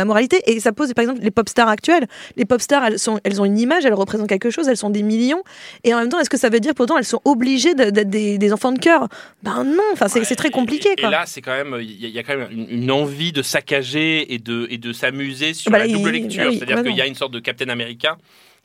Et 0.48 0.60
ça 0.60 0.72
pose, 0.72 0.94
par 0.94 1.04
exemple, 1.04 1.22
les 1.22 1.32
pop 1.32 1.48
stars 1.50 1.70
actuelles. 1.70 2.08
Les 2.38 2.46
pop 2.46 2.62
stars, 2.62 2.86
elles 2.86 3.00
sont, 3.00 3.20
elles 3.24 3.42
ont 3.42 3.46
une 3.46 3.60
image, 3.60 3.86
elles 3.86 3.94
représentent 3.94 4.30
quelque 4.30 4.50
chose, 4.50 4.68
elles 4.68 4.78
sont 4.78 4.90
des 4.90 5.04
millions. 5.04 5.44
Et 5.84 5.94
en 5.94 6.00
même 6.00 6.10
temps, 6.10 6.20
est-ce 6.20 6.30
que 6.30 6.38
ça 6.38 6.50
veut 6.50 6.60
dire 6.60 6.74
pourtant 6.76 6.98
elles 6.98 7.06
sont 7.06 7.22
obligées 7.26 7.74
d'être 7.74 8.10
des, 8.10 8.38
des 8.38 8.54
enfants 8.54 8.72
de 8.72 8.80
cœur? 8.80 9.08
Ben 9.44 9.64
non. 9.64 9.84
Enfin, 9.94 10.08
c'est 10.08 10.36
très 10.36 10.50
compliqué, 10.52 10.90
Et, 10.90 10.94
et 10.94 11.02
quoi. 11.02 11.10
là, 11.10 11.24
c'est 11.26 11.42
quand 11.42 11.52
même, 11.56 11.78
il 11.82 12.02
y, 12.02 12.06
a- 12.06 12.10
il 12.10 12.14
y 12.16 12.20
a 12.20 12.24
quand 12.24 12.36
même 12.38 12.48
une, 12.52 12.68
une 12.70 12.92
envie 12.92 13.32
de 13.32 13.42
saccager 13.42 14.34
et 14.34 14.40
de, 14.40 14.68
et 14.70 14.78
de 14.78 14.94
s'amuser 14.94 15.54
sur 15.54 15.72
Bah 15.72 15.80
la 15.80 15.88
double 15.88 16.10
lecture. 16.12 16.44
ah 16.46 16.50
oui, 16.50 16.58
C'est-à-dire 16.58 16.84
qu'il 16.84 16.96
y 16.96 17.02
a 17.02 17.08
une 17.08 17.16
sorte 17.16 17.32
de 17.34 17.40
Captain 17.40 17.70
America 17.70 18.18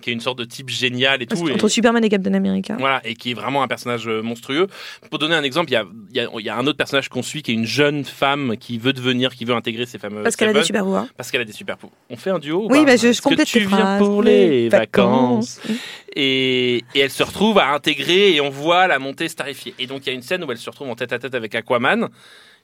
qui 0.02 0.10
est 0.10 0.12
une 0.12 0.20
sorte 0.20 0.38
de 0.38 0.44
type 0.44 0.68
génial 0.68 1.22
et 1.22 1.26
tout. 1.26 1.48
et- 1.48 1.52
Entre 1.52 1.68
Superman 1.68 2.04
et 2.04 2.08
Captain 2.10 2.34
America. 2.34 2.76
Voilà, 2.78 3.00
et 3.04 3.14
qui 3.14 3.30
est 3.30 3.34
vraiment 3.34 3.62
un 3.62 3.68
personnage 3.68 4.06
euh, 4.06 4.20
monstrueux. 4.22 4.66
Pour 5.10 5.18
donner 5.18 5.34
un 5.34 5.42
exemple, 5.42 5.70
il 5.70 5.72
y 5.72 6.16
y 6.16 6.20
a- 6.20 6.28
il 6.38 6.44
y 6.44 6.48
a 6.50 6.56
un 6.56 6.66
autre 6.66 6.76
personnage 6.76 7.08
qu'on 7.08 7.22
suit 7.22 7.42
qui 7.42 7.50
est 7.52 7.54
une 7.54 7.64
jeune 7.66 8.04
femme 8.04 8.56
qui 8.58 8.76
veut 8.78 8.92
devenir, 8.92 9.34
qui 9.34 9.44
veut 9.46 9.54
intégrer 9.54 9.86
ces 9.86 9.98
fameux. 9.98 10.22
Parce 10.22 10.36
qu'elle 10.36 10.50
a 10.50 10.52
des 10.52 10.64
super 10.64 10.82
pouvoirs. 10.84 11.06
Parce 11.16 11.30
qu'elle 11.30 11.40
a 11.40 11.44
des 11.44 11.52
super 11.52 11.78
pouvoirs. 11.78 11.98
On 12.10 12.16
fait 12.16 12.30
un 12.30 12.38
duo 12.38 12.66
ou 12.66 12.70
Oui, 12.70 12.84
bah, 12.84 12.96
je, 12.96 13.02
je 13.02 13.06
Est-ce 13.08 13.22
que 13.22 13.28
complète 13.30 13.46
tu 13.48 13.60
viens 13.60 13.68
phrases. 13.68 13.98
pour 14.00 14.22
les 14.22 14.68
vacances. 14.68 15.60
Oui. 15.68 15.76
Et, 16.14 16.76
et 16.94 17.00
elle 17.00 17.10
se 17.10 17.22
retrouve 17.22 17.58
à 17.58 17.68
intégrer 17.72 18.34
et 18.34 18.40
on 18.40 18.50
voit 18.50 18.86
la 18.86 18.98
montée 18.98 19.28
starifiée. 19.28 19.74
Et 19.78 19.86
donc 19.86 20.02
il 20.06 20.10
y 20.10 20.12
a 20.12 20.14
une 20.14 20.22
scène 20.22 20.44
où 20.44 20.50
elle 20.52 20.58
se 20.58 20.68
retrouve 20.70 20.88
en 20.90 20.94
tête 20.94 21.12
à 21.12 21.18
tête 21.18 21.34
avec 21.34 21.54
Aquaman. 21.54 22.08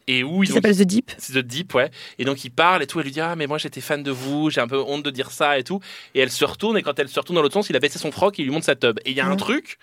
Et 0.08 0.22
où 0.24 0.42
ont 0.42 0.44
s'appelle 0.44 0.76
The 0.76 0.82
Deep. 0.82 1.12
c'est 1.18 1.32
The 1.34 1.38
Deep, 1.46 1.74
ouais. 1.74 1.90
Et 2.18 2.24
donc 2.24 2.44
il 2.44 2.50
parle 2.50 2.82
et 2.82 2.86
tout, 2.86 2.98
elle 2.98 3.04
lui 3.06 3.12
dit 3.12 3.20
ah 3.20 3.36
mais 3.36 3.46
moi 3.46 3.58
j'étais 3.58 3.80
fan 3.80 4.02
de 4.02 4.10
vous, 4.10 4.50
j'ai 4.50 4.60
un 4.60 4.66
peu 4.68 4.78
honte 4.80 5.04
de 5.04 5.10
dire 5.10 5.30
ça 5.30 5.58
et 5.58 5.64
tout. 5.64 5.80
Et 6.14 6.20
elle 6.20 6.30
se 6.30 6.44
retourne 6.44 6.76
et 6.76 6.82
quand 6.82 6.98
elle 6.98 7.08
se 7.08 7.18
retourne 7.20 7.36
dans 7.36 7.42
l'autre 7.42 7.54
sens, 7.54 7.70
il 7.70 7.76
a 7.76 7.80
baissé 7.80 7.98
son 7.98 8.10
froc 8.12 8.38
et 8.38 8.42
il 8.42 8.46
lui 8.46 8.52
montre 8.52 8.66
sa 8.66 8.74
tub. 8.74 8.98
Et 9.04 9.10
il 9.10 9.16
y 9.16 9.20
a 9.20 9.26
un 9.26 9.36
truc 9.36 9.78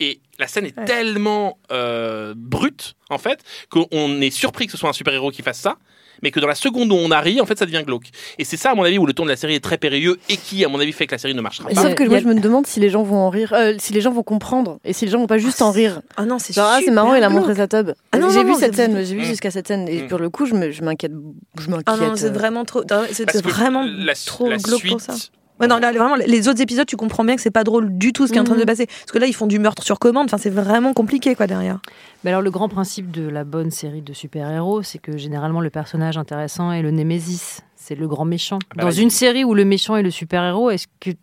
et 0.00 0.20
la 0.38 0.46
scène 0.46 0.64
est 0.66 0.76
Ouais. 0.78 0.84
tellement 0.86 1.58
euh, 1.70 2.32
brute 2.36 2.94
en 3.10 3.18
fait 3.18 3.44
qu'on 3.68 4.20
est 4.20 4.30
surpris 4.30 4.66
que 4.66 4.72
ce 4.72 4.78
soit 4.78 4.88
un 4.88 4.94
super 4.94 5.12
héros 5.14 5.30
qui 5.30 5.42
fasse 5.42 5.58
ça. 5.60 5.76
Mais 6.22 6.30
que 6.30 6.40
dans 6.40 6.46
la 6.46 6.54
seconde 6.54 6.92
où 6.92 6.94
on 6.96 7.10
a 7.10 7.20
ri, 7.20 7.40
en 7.40 7.46
fait, 7.46 7.58
ça 7.58 7.66
devient 7.66 7.82
glauque. 7.84 8.06
Et 8.38 8.44
c'est 8.44 8.56
ça, 8.56 8.70
à 8.70 8.74
mon 8.74 8.82
avis, 8.84 8.98
où 8.98 9.06
le 9.06 9.12
ton 9.12 9.24
de 9.24 9.28
la 9.30 9.36
série 9.36 9.54
est 9.54 9.60
très 9.64 9.78
périlleux 9.78 10.18
et 10.28 10.36
qui, 10.36 10.64
à 10.64 10.68
mon 10.68 10.78
avis, 10.80 10.92
fait 10.92 11.06
que 11.06 11.12
la 11.12 11.18
série 11.18 11.34
ne 11.34 11.40
marchera 11.40 11.68
pas. 11.68 11.74
Sauf 11.74 11.94
que 11.94 12.04
moi, 12.04 12.16
a- 12.18 12.20
je 12.20 12.26
me 12.26 12.34
demande 12.34 12.66
si 12.66 12.80
les 12.80 12.90
gens 12.90 13.02
vont 13.02 13.16
en 13.18 13.30
rire, 13.30 13.52
euh, 13.54 13.74
si 13.78 13.92
les 13.92 14.00
gens 14.00 14.12
vont 14.12 14.22
comprendre, 14.22 14.78
et 14.84 14.92
si 14.92 15.04
les 15.04 15.10
gens 15.10 15.18
vont 15.18 15.26
pas 15.26 15.38
juste 15.38 15.62
en 15.62 15.70
rire. 15.70 16.02
Ah 16.16 16.24
non, 16.24 16.38
c'est 16.38 16.56
ah, 16.58 16.74
c'est 16.76 16.80
super 16.86 16.94
marrant, 16.94 17.14
il 17.14 17.22
a 17.22 17.28
montré 17.28 17.54
sa 17.54 17.68
tub. 17.68 17.92
Ah 18.12 18.18
non, 18.18 18.28
j'ai 18.30 18.36
non, 18.38 18.44
vu 18.44 18.50
non, 18.52 18.58
cette 18.58 18.74
scène, 18.76 19.04
j'ai 19.04 19.14
vu 19.14 19.22
Mm. 19.22 19.24
jusqu'à 19.24 19.50
cette 19.50 19.68
scène, 19.68 19.88
et 19.88 20.02
Mm. 20.02 20.08
pour 20.08 20.18
le 20.18 20.30
coup, 20.30 20.46
je 20.46 20.54
me- 20.54 20.70
je 20.70 20.82
m'inquiète. 20.82 21.12
Je 21.58 21.68
m'inquiète. 21.70 21.84
Ah 21.86 21.96
non, 21.96 22.12
c'est 22.16 22.26
euh. 22.26 22.30
vraiment 22.32 22.64
trop. 22.64 22.82
C'est 23.12 23.30
vraiment 23.44 23.84
la, 23.84 24.14
trop 24.14 24.48
la 24.48 24.56
glauque 24.58 24.78
suite, 24.80 24.92
pour 24.92 25.00
ça. 25.00 25.14
Ouais, 25.60 25.66
non, 25.66 25.76
là, 25.78 25.92
vraiment, 25.92 26.16
les 26.16 26.48
autres 26.48 26.60
épisodes, 26.60 26.86
tu 26.86 26.96
comprends 26.96 27.24
bien 27.24 27.36
que 27.36 27.42
c'est 27.42 27.50
pas 27.50 27.64
drôle 27.64 27.96
du 27.96 28.12
tout 28.12 28.26
ce 28.26 28.32
qui 28.32 28.38
est 28.38 28.40
en 28.40 28.44
train 28.44 28.54
de 28.54 28.60
Mhm. 28.60 28.62
se 28.62 28.66
passer. 28.66 28.86
Parce 28.86 29.12
que 29.12 29.18
là, 29.18 29.26
ils 29.26 29.34
font 29.34 29.46
du 29.46 29.58
meurtre 29.58 29.82
sur 29.82 29.98
commande. 29.98 30.24
Enfin, 30.26 30.38
c'est 30.38 30.50
vraiment 30.50 30.92
compliqué, 30.94 31.34
quoi, 31.34 31.46
derrière. 31.46 31.80
Mais 32.24 32.30
alors, 32.30 32.42
le 32.42 32.50
grand 32.50 32.68
principe 32.68 33.10
de 33.10 33.28
la 33.28 33.44
bonne 33.44 33.70
série 33.70 34.02
de 34.02 34.12
super-héros, 34.12 34.82
c'est 34.82 34.98
que 34.98 35.16
généralement, 35.18 35.60
le 35.60 35.70
personnage 35.70 36.16
intéressant 36.18 36.72
est 36.72 36.82
le 36.82 36.90
némésis. 36.90 37.60
C'est 37.76 37.94
le 37.94 38.08
grand 38.08 38.24
méchant. 38.24 38.58
bah 38.76 38.84
Dans 38.84 38.90
une 38.90 39.10
série 39.10 39.44
où 39.44 39.54
le 39.54 39.64
méchant 39.64 39.96
est 39.96 40.02
le 40.02 40.10
super-héros, 40.10 40.70
est-ce 40.70 40.86
qu'il 41.00 41.16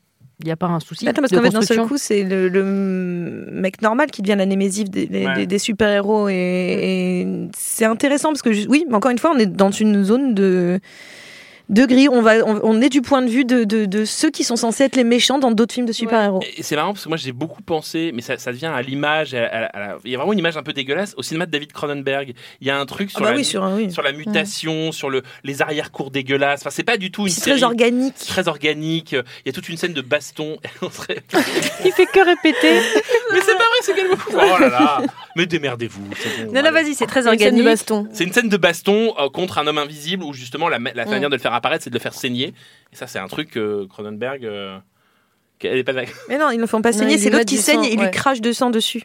n'y 0.43 0.51
a 0.51 0.55
pas 0.55 0.67
un 0.67 0.79
souci 0.79 1.07
Attends, 1.07 1.21
parce 1.21 1.31
qu'en 1.33 1.41
fait, 1.41 1.49
d'un 1.49 1.61
seul 1.61 1.81
coup, 1.87 1.97
c'est 1.97 2.23
le, 2.23 2.47
le 2.47 2.63
mec 3.51 3.81
normal 3.81 4.11
qui 4.11 4.21
devient 4.21 4.35
la 4.37 4.45
némésis 4.45 4.85
des, 4.85 5.05
des- 5.07 5.25
Ouais. 5.25 5.35
des- 5.35 5.47
des 5.47 5.59
super-héros. 5.59 6.29
Et, 6.29 6.33
et 7.21 7.27
c'est 7.55 7.85
intéressant 7.85 8.29
parce 8.29 8.41
que, 8.41 8.67
oui, 8.67 8.85
mais 8.87 8.95
encore 8.95 9.11
une 9.11 9.17
fois, 9.19 9.31
on 9.35 9.39
est 9.39 9.45
dans 9.47 9.71
une 9.71 10.03
zone 10.03 10.33
de. 10.35 10.79
De 11.69 11.85
gris, 11.85 12.07
on, 12.09 12.21
va, 12.21 12.35
on, 12.45 12.59
on 12.63 12.81
est 12.81 12.87
du 12.89 13.01
point 13.01 13.21
de 13.21 13.29
vue 13.29 13.43
de, 13.43 13.63
de, 13.65 13.85
de 13.85 14.05
ceux 14.05 14.29
qui 14.29 14.43
sont 14.45 14.55
censés 14.55 14.85
être 14.85 14.95
les 14.95 15.03
méchants 15.03 15.37
dans 15.37 15.51
d'autres 15.51 15.73
films 15.73 15.85
de 15.85 15.91
super-héros. 15.91 16.39
C'est 16.61 16.75
marrant 16.77 16.93
parce 16.93 17.03
que 17.03 17.09
moi 17.09 17.17
j'ai 17.17 17.33
beaucoup 17.33 17.61
pensé, 17.61 18.11
mais 18.13 18.21
ça, 18.21 18.37
ça 18.37 18.51
devient 18.53 18.67
à 18.67 18.81
l'image, 18.81 19.33
la- 19.33 19.97
il 20.05 20.11
y 20.11 20.15
a 20.15 20.17
vraiment 20.17 20.31
une 20.33 20.39
image 20.39 20.55
un 20.55 20.63
peu 20.63 20.71
dégueulasse 20.71 21.13
au 21.17 21.23
cinéma 21.23 21.45
de 21.45 21.51
David 21.51 21.73
Cronenberg. 21.73 22.33
Il 22.61 22.67
y 22.67 22.69
a 22.69 22.79
un 22.79 22.85
truc 22.85 23.09
Ah 23.13 23.17
sur, 23.17 23.21
bah 23.25 23.31
la, 23.31 23.37
oui, 23.37 23.43
sur 23.45 23.63
un 23.65 23.75
oui. 23.75 23.91
sur 23.91 24.01
la 24.01 24.13
mutation, 24.13 24.91
sur 24.93 25.09
le, 25.09 25.23
les 25.43 25.61
arrière-cours 25.61 26.09
dégueulasses. 26.11 26.61
Enfin, 26.61 26.69
c'est 26.69 26.83
pas 26.83 26.97
du 26.97 27.11
tout 27.11 27.23
une 27.27 27.33
C'est 27.33 27.41
très 27.41 27.63
organique. 27.63 28.15
très 28.15 28.47
organique. 28.47 29.11
Il 29.11 29.23
y 29.47 29.49
a 29.49 29.53
toute 29.53 29.67
une 29.67 29.77
scène 29.77 29.93
de 29.93 30.01
baston. 30.01 30.57
Il 31.85 31.91
fait 31.91 32.05
que 32.05 32.25
répéter. 32.25 32.73
mais 33.33 33.39
c'est 33.41 33.57
pas 33.57 33.57
vrai, 33.57 33.79
c'est 33.81 33.93
quel 33.93 34.07
Oh 34.33 34.59
là 34.61 34.69
là 34.69 35.01
Mais 35.35 35.45
démerdez-vous. 35.45 36.01
bon, 36.01 36.53
Non, 36.53 36.63
non, 36.63 36.71
vas-y, 36.71 36.93
c'est 36.95 37.05
très 37.07 37.21
Une 37.27 37.37
scène 37.37 37.37
de 37.37 37.43
organique. 37.45 37.63
baston. 37.65 38.07
C'est 38.13 38.23
une 38.23 38.33
scène 38.33 38.49
de 38.49 38.57
baston 38.57 39.13
euh, 39.19 39.29
contre 39.29 39.57
un 39.57 39.67
homme 39.67 39.77
invisible 39.77 40.23
où 40.23 40.33
justement 40.33 40.69
la, 40.69 40.77
la 40.79 41.05
Mm. 41.05 41.09
manière 41.09 41.29
de 41.29 41.35
le 41.35 41.41
faire 41.41 41.53
apparaître, 41.57 41.83
c'est 41.83 41.89
de 41.89 41.95
le 41.95 41.99
faire 41.99 42.13
saigner. 42.13 42.53
Et 42.93 42.95
ça, 42.95 43.07
c'est 43.07 43.19
un 43.19 43.27
truc 43.27 43.51
que 43.51 43.85
Cronenberg. 43.85 44.45
euh, 44.45 44.77
est 45.61 45.83
pas 45.83 45.93
d'accord. 45.93 46.13
Mais 46.29 46.37
non, 46.37 46.49
ils 46.51 46.57
ne 46.57 46.61
le 46.61 46.67
font 46.67 46.81
pas 46.81 46.91
Non, 46.91 46.97
saigner, 46.99 47.17
c'est 47.17 47.29
lui 47.29 47.37
l'autre 47.37 47.45
qui 47.45 47.57
saigne 47.57 47.77
sang, 47.79 47.83
et 47.83 47.93
il 47.93 47.97
lui 47.97 48.05
ouais. 48.05 48.11
crache 48.11 48.41
de 48.41 48.51
sang 48.51 48.69
dessus. 48.69 49.03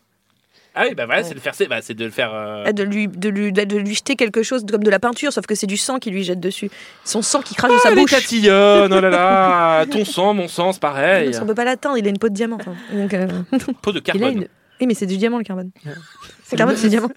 Ah 0.75 0.85
oui, 0.89 0.95
bah 0.95 1.05
voilà, 1.05 1.21
Ouais. 1.21 1.25
c'est 1.29 1.35
de 1.35 1.35
le 1.35 1.41
faire, 1.43 1.53
bah, 1.69 1.83
c'est 1.83 1.93
de 1.93 2.05
le 2.05 2.11
faire. 2.11 2.33
euh, 2.33 2.65
Ah, 2.67 2.73
De 2.73 2.83
lui, 2.83 3.07
de, 3.07 3.29
lui, 3.29 3.53
de 3.53 3.77
lui 3.77 3.95
jeter 3.95 4.17
quelque 4.17 4.43
chose 4.43 4.65
comme 4.71 4.83
de 4.83 4.91
la 4.91 4.99
peinture, 4.99 5.31
sauf 5.31 5.45
que 5.47 5.55
c'est 5.55 5.67
du 5.67 5.77
sang 5.77 5.99
qui 5.99 6.11
lui 6.11 6.25
jette 6.25 6.41
dessus. 6.41 6.71
Son 7.05 7.21
sang 7.21 7.43
qui 7.43 7.55
crache 7.55 7.71
de 7.73 7.77
Ah, 7.77 7.83
sa 7.83 7.91
les 7.91 7.97
bouche. 7.97 8.11
tatillonnes, 8.11 8.91
oh 8.93 9.01
là 9.01 9.11
là, 9.11 9.85
ton 9.91 10.05
sang, 10.07 10.33
mon 10.33 10.49
sang, 10.49 10.73
c'est 10.73 10.81
pareil. 10.81 11.31
On 11.43 11.47
peut 11.47 11.55
pas 11.55 11.65
l'atteindre, 11.67 11.99
il 11.99 12.07
a 12.07 12.09
une 12.09 12.19
peau 12.19 12.31
de 12.31 12.35
diamant. 12.35 12.57
enfin. 12.59 12.75
Donc, 12.93 13.13
euh, 13.13 13.29
Peau 13.83 13.93
de 13.93 14.01
carbone. 14.01 14.33
une- 14.39 14.49
Oui, 14.81 14.87
mais 14.87 14.95
c'est 14.95 15.05
du 15.07 15.19
diamant 15.19 15.37
le 15.39 15.45
carbone. 15.45 15.71
Le 15.85 16.57
carbone, 16.57 16.77
c'est 16.77 16.85
du 16.85 16.91
diamant. 16.91 17.11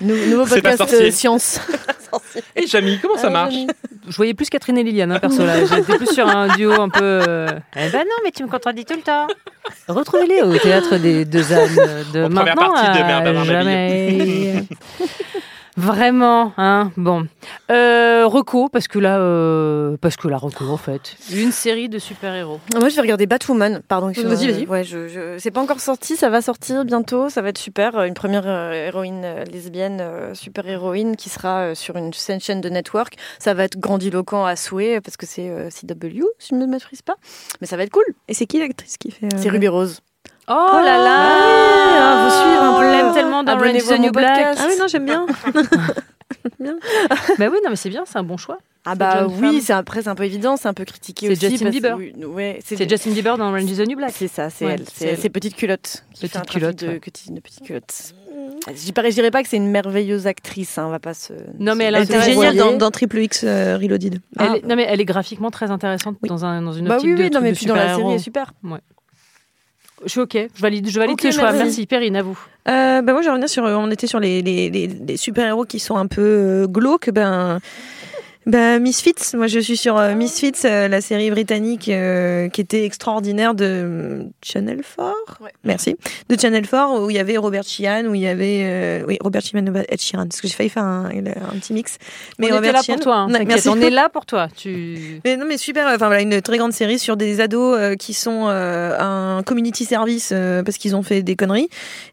Nou- 0.00 0.16
Nouveau 0.30 0.46
C'est 0.46 0.62
podcast 0.62 0.94
euh, 0.94 1.10
science. 1.10 1.60
Et 2.56 2.66
Jamie, 2.66 2.98
comment 3.00 3.16
ça 3.18 3.28
marche 3.30 3.54
Je 4.08 4.16
voyais 4.16 4.34
plus 4.34 4.50
Catherine 4.50 4.76
et 4.78 4.82
Liliane, 4.82 5.12
hein, 5.12 5.18
perso 5.20 5.44
là. 5.46 5.64
J'étais 5.64 5.96
plus 5.96 6.12
sur 6.12 6.26
un 6.28 6.48
duo 6.56 6.72
un 6.80 6.88
peu. 6.88 7.00
euh, 7.28 7.46
Eh 7.76 7.88
ben 7.90 7.98
non, 8.00 8.16
mais 8.24 8.30
tu 8.32 8.42
me 8.42 8.48
contredis 8.48 8.84
tout 8.84 8.94
le 8.96 9.02
temps. 9.02 9.26
Retrouvez-les 9.88 10.42
au 10.42 10.56
théâtre 10.58 10.96
des 10.96 11.24
deux 11.24 11.52
ânes 11.52 11.68
de 12.12 12.24
En 12.24 12.28
première 12.28 12.56
maintenant 12.56 12.72
partie 12.72 12.98
de 12.98 13.04
à 13.04 13.20
Benjamin 13.20 13.44
jamais. 13.44 14.64
Vraiment, 15.76 16.52
hein. 16.58 16.92
Bon, 16.98 17.26
euh, 17.70 18.26
Reco, 18.26 18.68
parce 18.68 18.88
que 18.88 18.98
là, 18.98 19.18
euh, 19.18 19.96
parce 20.00 20.16
que 20.16 20.28
la 20.28 20.36
Reco 20.36 20.66
en 20.66 20.76
fait, 20.76 21.16
une 21.32 21.50
série 21.52 21.88
de 21.88 21.98
super 21.98 22.34
héros. 22.34 22.60
Moi, 22.78 22.88
je 22.90 22.94
vais 22.96 23.00
regarder 23.00 23.26
Batwoman. 23.26 23.80
Pardon. 23.88 24.12
Vas-y, 24.14 24.50
vas-y. 24.52 24.66
Ouais, 24.66 24.84
je, 24.84 25.08
je... 25.08 25.38
c'est 25.38 25.50
pas 25.50 25.60
encore 25.62 25.80
sorti, 25.80 26.16
ça 26.16 26.28
va 26.28 26.42
sortir 26.42 26.84
bientôt. 26.84 27.30
Ça 27.30 27.40
va 27.40 27.48
être 27.48 27.58
super. 27.58 28.02
Une 28.04 28.14
première 28.14 28.46
euh, 28.46 28.72
héroïne 28.88 29.22
euh, 29.24 29.44
lesbienne, 29.44 29.98
euh, 30.02 30.34
super 30.34 30.66
héroïne, 30.68 31.16
qui 31.16 31.30
sera 31.30 31.62
euh, 31.70 31.74
sur 31.74 31.96
une 31.96 32.12
chaîne 32.12 32.40
chaîne 32.40 32.60
de 32.60 32.68
network. 32.68 33.14
Ça 33.38 33.54
va 33.54 33.64
être 33.64 33.78
grandiloquent 33.78 34.44
à 34.44 34.56
souhait 34.56 35.00
parce 35.00 35.16
que 35.16 35.24
c'est 35.26 35.48
euh, 35.48 35.70
CW, 35.70 36.24
si 36.38 36.48
je 36.50 36.54
ne 36.56 36.60
me 36.60 36.66
maîtrise 36.66 37.00
pas. 37.02 37.14
Mais 37.62 37.66
ça 37.66 37.76
va 37.78 37.84
être 37.84 37.90
cool. 37.92 38.04
Et 38.28 38.34
c'est 38.34 38.46
qui 38.46 38.58
l'actrice 38.58 38.98
qui 38.98 39.10
fait. 39.10 39.26
euh, 39.26 39.38
C'est 39.38 39.48
Ruby 39.48 39.68
Rose. 39.68 40.00
Oh 40.48 40.52
là 40.84 40.98
là, 40.98 41.28
Ah, 41.38 42.24
vous 42.28 42.34
suivez 42.42 42.56
un 42.56 42.70
on 42.72 42.78
peu. 42.78 42.90
l'aime 42.90 43.14
tellement 43.14 43.42
dans 43.44 43.52
Abonnez-vous 43.52 43.90
Orange 43.92 44.04
New 44.06 44.12
Black. 44.12 44.34
podcast. 44.34 44.60
Ah 44.62 44.66
oui, 44.68 44.76
non, 44.78 44.86
j'aime 44.88 45.04
bien. 45.06 45.26
Bah 47.38 47.46
oui, 47.50 47.58
non, 47.64 47.70
mais 47.70 47.76
c'est 47.76 47.88
bien, 47.90 48.02
c'est 48.06 48.18
un 48.18 48.24
bon 48.24 48.36
choix. 48.36 48.58
Ah 48.84 48.96
bah 48.96 49.28
oui, 49.28 49.60
c'est 49.60 49.72
après 49.72 50.02
c'est 50.02 50.08
un 50.08 50.16
peu 50.16 50.24
évident, 50.24 50.56
c'est 50.56 50.66
un 50.66 50.74
peu 50.74 50.84
critiqué 50.84 51.26
C'est 51.26 51.32
aussi. 51.46 51.50
Justin 51.50 51.66
parce- 51.66 51.74
Bieber. 51.76 51.96
oui, 51.96 52.12
ouais, 52.24 52.58
C'est 52.64 52.88
Justin 52.88 53.10
Bieber 53.12 53.38
dans 53.38 53.46
Orange 53.50 53.70
is 53.70 53.76
the 53.76 53.86
New 53.86 53.96
Black. 53.96 54.12
C'est 54.12 54.26
ça, 54.26 54.50
c'est 54.50 54.64
Ouais, 54.66 54.72
elle. 54.72 54.84
c'est 54.86 54.92
C'est 54.96 55.06
elle. 55.10 55.18
c'est 55.18 55.28
Petite 55.28 55.54
Culotte. 55.54 56.02
qui 56.12 56.22
Petite 56.22 56.32
fait 56.32 56.38
un 56.38 56.40
trafic 56.42 56.60
Culotte, 56.60 56.76
De, 56.84 56.88
ouais. 56.88 56.98
petite- 56.98 57.32
de 57.32 57.38
Petite 57.40 57.62
Culotte. 57.64 58.14
Je 58.74 59.08
dirais, 59.10 59.30
pas 59.30 59.42
que 59.44 59.48
c'est 59.48 59.56
une 59.56 59.70
merveilleuse 59.70 60.26
actrice, 60.26 60.78
hein, 60.78 60.86
on 60.86 60.90
va 60.90 60.98
pas 60.98 61.14
se. 61.14 61.32
Non, 61.60 61.76
mais 61.76 61.84
elle 61.84 61.94
Elle 61.94 62.02
était 62.04 62.22
géniale 62.22 62.56
dans, 62.56 62.72
dans 62.72 62.90
Triple 62.90 63.18
X 63.20 63.44
euh, 63.44 63.78
Reloaded. 63.80 64.14
Elle 64.14 64.46
Ah. 64.50 64.56
est- 64.56 64.66
non 64.66 64.74
mais 64.74 64.86
elle 64.88 65.00
est 65.00 65.04
graphiquement 65.04 65.50
très 65.52 65.70
intéressante 65.70 66.16
Oui. 66.22 66.28
dans, 66.28 66.44
un, 66.44 66.60
dans 66.62 66.72
une 66.72 66.88
Bah 66.88 66.94
optique 66.96 67.10
oui, 67.10 67.14
de 67.16 67.22
oui, 67.22 67.24
non, 67.26 67.30
truc 67.34 67.42
mais 67.44 67.52
de 67.52 67.56
puis 67.56 67.66
dans 67.66 67.76
la 67.76 67.94
série, 67.94 68.14
est 68.14 68.18
super. 68.18 68.52
Je 70.04 70.10
suis 70.10 70.20
ok, 70.20 70.36
je 70.54 70.60
valide, 70.60 70.88
je 70.88 70.98
valide 70.98 71.12
Ok, 71.14 71.20
ce 71.22 71.30
choix. 71.30 71.44
merci. 71.52 71.58
Merci, 71.64 71.86
Perrine, 71.86 72.16
à 72.16 72.22
vous. 72.22 72.38
Euh, 72.68 73.02
bah 73.02 73.12
moi, 73.12 73.22
je 73.22 73.26
vais 73.26 73.30
revenir 73.32 73.48
sur. 73.48 73.62
On 73.64 73.90
était 73.90 74.06
sur 74.06 74.20
les, 74.20 74.42
les, 74.42 74.70
les, 74.70 74.86
les 74.86 75.16
super-héros 75.16 75.64
qui 75.64 75.78
sont 75.78 75.96
un 75.96 76.06
peu 76.06 76.20
euh, 76.22 76.66
glauques. 76.66 77.10
Ben. 77.10 77.60
Ben, 78.44 78.82
Misfits, 78.82 79.34
moi 79.36 79.46
je 79.46 79.60
suis 79.60 79.76
sur 79.76 79.96
euh, 79.98 80.14
Misfits, 80.14 80.52
euh, 80.64 80.88
la 80.88 81.00
série 81.00 81.30
britannique 81.30 81.88
euh, 81.88 82.48
qui 82.48 82.60
était 82.60 82.84
extraordinaire 82.84 83.54
de 83.54 84.26
Channel 84.42 84.82
4. 84.96 85.14
Ouais. 85.40 85.52
Merci. 85.62 85.96
De 86.28 86.36
Channel 86.38 86.66
4 86.66 87.02
où 87.02 87.10
il 87.10 87.14
y 87.16 87.20
avait 87.20 87.36
Robert 87.36 87.62
Sheehan, 87.62 88.06
où 88.06 88.16
il 88.16 88.22
y 88.22 88.26
avait 88.26 88.62
euh, 88.64 89.04
oui 89.06 89.16
Robert 89.20 89.42
Sheehan 89.42 89.64
et 89.66 89.84
Ed 89.88 90.00
Sheeran, 90.00 90.26
parce 90.26 90.40
que 90.40 90.48
j'ai 90.48 90.54
failli 90.54 90.70
faire 90.70 90.82
un, 90.82 91.06
un 91.06 91.58
petit 91.58 91.72
mix. 91.72 91.98
on 92.40 92.46
Robert 92.46 92.72
là 92.72 92.80
Sheehan- 92.82 92.94
pour 92.94 93.04
toi, 93.04 93.16
hein, 93.16 93.28
t'inquiète, 93.30 93.46
merci. 93.48 93.68
on 93.68 93.80
est 93.80 93.90
là 93.90 94.08
pour 94.08 94.26
toi. 94.26 94.48
Tu... 94.56 95.20
Mais 95.24 95.36
non, 95.36 95.46
mais 95.46 95.56
super. 95.56 95.86
Enfin 95.86 96.06
voilà, 96.06 96.22
une 96.22 96.42
très 96.42 96.58
grande 96.58 96.72
série 96.72 96.98
sur 96.98 97.16
des 97.16 97.40
ados 97.40 97.78
euh, 97.78 97.94
qui 97.94 98.12
sont 98.12 98.46
euh, 98.48 98.96
un 98.98 99.44
community 99.44 99.84
service 99.84 100.30
euh, 100.32 100.64
parce 100.64 100.78
qu'ils 100.78 100.96
ont 100.96 101.04
fait 101.04 101.22
des 101.22 101.36
conneries. 101.36 101.68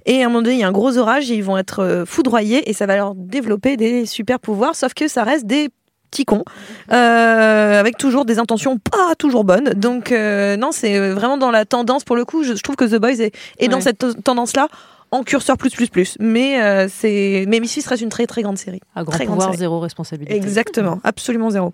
Et 0.06 0.22
à 0.22 0.26
un 0.26 0.30
moment 0.30 0.44
donné, 0.44 0.56
il 0.58 0.60
y 0.60 0.63
a 0.63 0.68
un 0.68 0.72
gros 0.72 0.96
orage 1.00 1.32
et 1.32 1.34
ils 1.36 1.44
vont 1.44 1.58
être 1.58 2.04
foudroyés 2.06 2.70
et 2.70 2.74
ça 2.74 2.86
va 2.86 2.96
leur 2.98 3.15
développer 3.15 3.78
des 3.78 4.06
super 4.06 4.39
pouvoirs. 4.39 4.76
Sauf 4.76 4.94
que 4.94 5.08
ça 5.08 5.24
reste 5.24 5.48
des 5.48 5.70
petit 6.12 6.26
con, 6.26 6.43
euh, 6.91 7.80
avec 7.80 7.98
toujours 7.98 8.26
des 8.26 8.39
intentions 8.39 8.78
pas 8.78 9.15
toujours 9.17 9.43
bonnes. 9.43 9.69
Donc 9.76 10.12
euh, 10.12 10.58
non, 10.58 10.72
c'est 10.72 11.12
vraiment 11.12 11.38
dans 11.38 11.52
la 11.52 11.65
tendance 11.65 12.04
pour 12.04 12.15
le 12.15 12.26
coup. 12.26 12.43
Je, 12.43 12.56
je 12.56 12.62
trouve 12.62 12.76
que 12.76 12.86
The 12.86 12.95
Boys 13.00 13.19
est, 13.22 13.34
est 13.60 13.67
dans 13.67 13.82
cette 13.82 14.00
t- 14.00 14.13
tendance-là 14.24 14.67
en 15.12 15.24
curseur 15.24 15.58
plus 15.58 15.72
plus 15.72 15.89
plus. 15.89 16.15
Mais 16.19 16.62
euh, 16.62 16.88
c'est 16.91 17.45
mais 17.48 17.60
Misfits 17.60 17.84
reste 17.88 18.02
une 18.04 18.10
très 18.10 18.28
très 18.28 18.41
grande 18.41 18.58
série. 18.58 18.82
À 18.95 19.04
grand 19.04 19.12
Très 19.13 19.26
grande 19.26 19.41
série. 19.41 19.58
zéro 19.58 19.80
responsabilité. 19.80 20.36
Exactement, 20.36 21.00
absolument 21.04 21.50
zéro. 21.50 21.74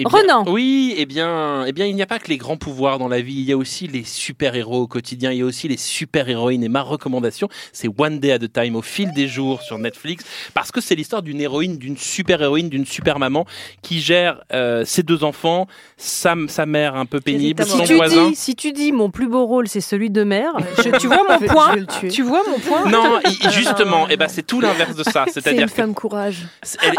Eh 0.00 0.04
bien- 0.04 0.20
Renan. 0.20 0.44
Oui, 0.46 0.94
eh 0.96 1.06
bien, 1.06 1.64
eh 1.66 1.72
bien, 1.72 1.86
il 1.86 1.94
n'y 1.94 2.02
a 2.02 2.06
pas 2.06 2.18
que 2.18 2.28
les 2.28 2.36
grands 2.38 2.56
pouvoirs 2.56 2.98
dans 2.98 3.08
la 3.08 3.20
vie, 3.20 3.34
il 3.34 3.44
y 3.44 3.52
a 3.52 3.56
aussi 3.56 3.86
les 3.88 4.04
super-héros 4.04 4.82
au 4.82 4.86
quotidien, 4.86 5.32
il 5.32 5.38
y 5.38 5.42
a 5.42 5.44
aussi 5.44 5.66
les 5.68 5.76
super-héroïnes. 5.76 6.62
Et 6.62 6.68
ma 6.68 6.82
recommandation, 6.82 7.48
c'est 7.72 7.88
One 7.98 8.20
Day 8.20 8.32
at 8.32 8.36
a 8.36 8.48
Time, 8.48 8.76
au 8.76 8.82
fil 8.82 9.12
des 9.12 9.26
jours 9.28 9.62
sur 9.62 9.76
Netflix, 9.78 10.24
parce 10.54 10.70
que 10.70 10.80
c'est 10.80 10.94
l'histoire 10.94 11.22
d'une 11.22 11.40
héroïne, 11.40 11.78
d'une 11.78 11.96
super-héroïne, 11.96 12.68
d'une 12.68 12.86
super-maman 12.86 13.44
qui 13.82 14.00
gère 14.00 14.40
euh, 14.52 14.84
ses 14.84 15.02
deux 15.02 15.24
enfants, 15.24 15.66
sa, 15.96 16.34
sa 16.46 16.64
mère 16.64 16.94
un 16.94 17.06
peu 17.06 17.20
pénible, 17.20 17.64
Si 17.64 17.70
son 17.70 17.84
tu, 17.84 17.94
voisin. 17.96 18.28
dis, 18.30 18.36
si 18.36 18.54
tu 18.54 18.72
dis 18.72 18.92
mon 18.92 19.10
plus 19.10 19.26
beau 19.28 19.46
rôle 19.46 19.66
c'est 19.68 19.80
celui 19.80 20.10
de 20.10 20.22
mère, 20.22 20.52
je- 20.76 20.96
tu 20.98 21.08
vois 21.08 21.24
mon 21.28 21.38
point. 21.46 21.74
Tu 22.10 22.22
vois 22.22 22.42
mon 22.48 22.58
point? 22.60 22.88
Non, 22.88 23.18
justement, 23.50 24.06
eh 24.08 24.16
ben, 24.16 24.28
c'est 24.28 24.46
tout 24.46 24.60
l'inverse 24.60 24.94
de 24.94 25.02
ça. 25.02 25.24
C'est 25.28 25.40
C'est-à-dire 25.40 25.62
une 25.62 25.68
que 25.68 25.74
femme 25.74 25.94
courage. 25.94 26.46
elle, 26.82 26.94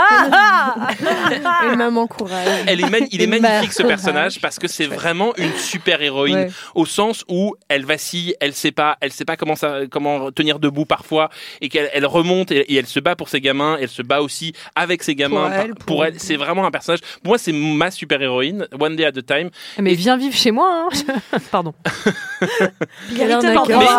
Une 1.71 1.75
maman 1.77 2.07
courage. 2.07 2.47
elle 2.67 2.81
est, 2.81 2.88
man- 2.89 3.07
il 3.11 3.21
est 3.21 3.27
magnifique 3.27 3.73
ce 3.73 3.83
personnage 3.83 4.39
parce 4.41 4.59
que 4.59 4.67
c'est 4.67 4.85
vraiment 4.85 5.33
une 5.37 5.53
super 5.57 6.01
héroïne 6.01 6.35
Ouais. 6.35 6.49
au 6.75 6.85
sens 6.85 7.23
où 7.27 7.55
elle 7.69 7.85
vacille, 7.85 8.35
elle 8.39 8.53
sait 8.53 8.71
pas, 8.71 8.97
elle 9.01 9.11
sait 9.11 9.25
pas 9.25 9.35
comment 9.37 9.55
ça, 9.55 9.79
comment 9.89 10.31
tenir 10.31 10.59
debout 10.59 10.85
parfois 10.85 11.29
et 11.61 11.69
qu'elle 11.69 11.89
elle 11.93 12.05
remonte 12.05 12.51
et, 12.51 12.71
et 12.71 12.75
elle 12.75 12.85
se 12.87 12.99
bat 12.99 13.15
pour 13.15 13.29
ses 13.29 13.41
gamins, 13.41 13.77
elle 13.81 13.89
se 13.89 14.01
bat 14.01 14.21
aussi 14.21 14.53
avec 14.75 15.03
ses 15.03 15.15
gamins 15.15 15.41
Pour 15.41 15.49
par- 15.49 15.59
elle, 15.59 15.75
pour, 15.75 15.85
pour- 15.85 16.05
elle. 16.05 16.19
C'est 16.19 16.35
vraiment 16.35 16.65
un 16.65 16.71
personnage. 16.71 16.99
Pour 17.23 17.29
moi, 17.31 17.37
c'est 17.37 17.51
ma 17.53 17.91
super 17.91 18.21
héroïne. 18.21 18.67
One 18.79 18.95
day 18.95 19.05
at 19.05 19.09
a 19.17 19.21
time. 19.21 19.49
Mais 19.79 19.93
viens 19.95 20.17
vivre 20.17 20.35
chez 20.35 20.51
moi. 20.51 20.87
hein. 20.91 21.39
Pardon. 21.51 21.73
Mais, 23.11 23.25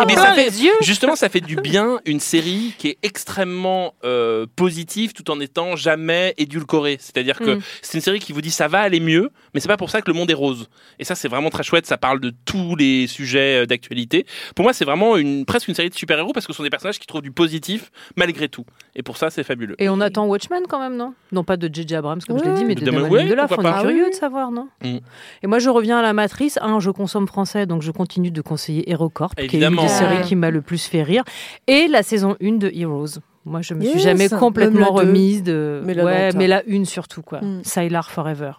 mais 0.07 0.15
ça 0.15 0.33
fait, 0.33 0.49
les 0.49 0.63
yeux. 0.63 0.71
justement, 0.81 1.15
ça 1.15 1.29
fait 1.29 1.41
du 1.41 1.55
bien 1.55 1.99
une 2.05 2.19
série 2.19 2.73
qui 2.77 2.89
est 2.89 2.97
extrêmement 3.03 3.93
euh, 4.03 4.45
positive 4.55 5.13
tout 5.13 5.29
en 5.31 5.39
étant 5.39 5.75
jamais 5.75 6.33
édulcorée. 6.37 6.97
C'est-à-dire 6.99 7.37
que 7.39 7.51
Mm. 7.55 7.61
c'est 7.81 7.97
une 7.97 8.01
série 8.03 8.19
qui 8.19 8.31
vous 8.33 8.41
dit 8.41 8.51
ça 8.51 8.67
va 8.71 8.79
aller 8.79 8.99
mieux, 8.99 9.29
mais 9.53 9.59
c'est 9.59 9.67
pas 9.67 9.77
pour 9.77 9.89
ça 9.91 10.01
que 10.01 10.09
le 10.09 10.17
monde 10.17 10.31
est 10.31 10.35
rose. 10.35 10.67
Et 10.97 11.03
ça, 11.03 11.13
c'est 11.13 11.27
vraiment 11.27 11.49
très 11.51 11.61
chouette. 11.63 11.85
Ça 11.85 11.97
parle 11.97 12.19
de 12.19 12.33
tous 12.45 12.75
les 12.75 13.05
sujets 13.05 13.61
euh, 13.61 13.65
d'actualité. 13.67 14.25
Pour 14.55 14.63
moi, 14.63 14.73
c'est 14.73 14.85
vraiment 14.85 15.17
une, 15.17 15.45
presque 15.45 15.67
une 15.67 15.75
série 15.75 15.89
de 15.89 15.93
super-héros 15.95 16.33
parce 16.33 16.47
que 16.47 16.53
ce 16.53 16.57
sont 16.57 16.63
des 16.63 16.69
personnages 16.71 16.97
qui 16.97 17.05
trouvent 17.05 17.21
du 17.21 17.31
positif 17.31 17.91
malgré 18.15 18.49
tout. 18.49 18.65
Et 18.95 19.03
pour 19.03 19.17
ça, 19.17 19.29
c'est 19.29 19.43
fabuleux. 19.43 19.75
Et 19.77 19.89
on 19.89 20.01
attend 20.01 20.25
Watchmen 20.25 20.63
quand 20.67 20.79
même, 20.79 20.95
non? 20.97 21.13
Non 21.31 21.43
pas 21.43 21.57
de 21.57 21.69
J.J. 21.71 21.95
Abrams 21.95 22.21
comme 22.27 22.39
je 22.39 22.43
l'ai 22.45 22.53
dit, 22.53 22.65
mais 22.65 22.75
de 22.75 22.79
De 22.81 22.85
Damon 22.85 23.07
ouais, 23.09 23.23
Lindelof. 23.23 23.47
pourquoi 23.49 23.71
On 23.75 23.77
est 23.79 23.81
curieux 23.81 24.05
Ah 24.07 24.09
de 24.09 24.15
savoir, 24.15 24.51
non? 24.51 24.67
Mm. 24.83 24.97
Et 25.43 25.47
moi, 25.47 25.59
je 25.59 25.69
reviens 25.69 25.99
à 25.99 26.01
la 26.01 26.13
Matrice. 26.13 26.57
Un, 26.61 26.79
je 26.79 26.89
consomme 26.91 27.27
français, 27.27 27.65
donc 27.65 27.81
je 27.81 27.91
continue 27.91 28.31
de 28.31 28.41
conseiller 28.41 28.89
HeroCorp, 28.89 29.35
qui 29.35 29.41
est 29.41 29.45
une 29.45 29.51
Évidemment. 29.55 29.83
des 29.83 29.89
séries 29.89 30.21
qui 30.23 30.35
m'a 30.35 30.49
le 30.49 30.61
plus 30.61 30.85
fait 30.85 31.03
rire. 31.03 31.23
Et 31.67 31.87
la 31.87 32.03
saison 32.03 32.35
1 32.41 32.53
de 32.53 32.71
Heroes. 32.73 33.19
Moi, 33.45 33.61
je 33.61 33.73
me 33.73 33.83
suis 33.83 33.99
jamais 33.99 34.29
complètement 34.29 34.91
remise 34.91 35.41
de. 35.43 35.81
Mais 35.83 35.93
la 35.93 36.03
ouais, 36.05 36.29
mais 36.35 36.47
la 36.47 36.63
une 36.65 36.85
surtout, 36.85 37.21
quoi. 37.21 37.39
Mm. 37.41 37.61
Sylar 37.63 38.11
Forever. 38.11 38.51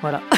Voilà. 0.00 0.20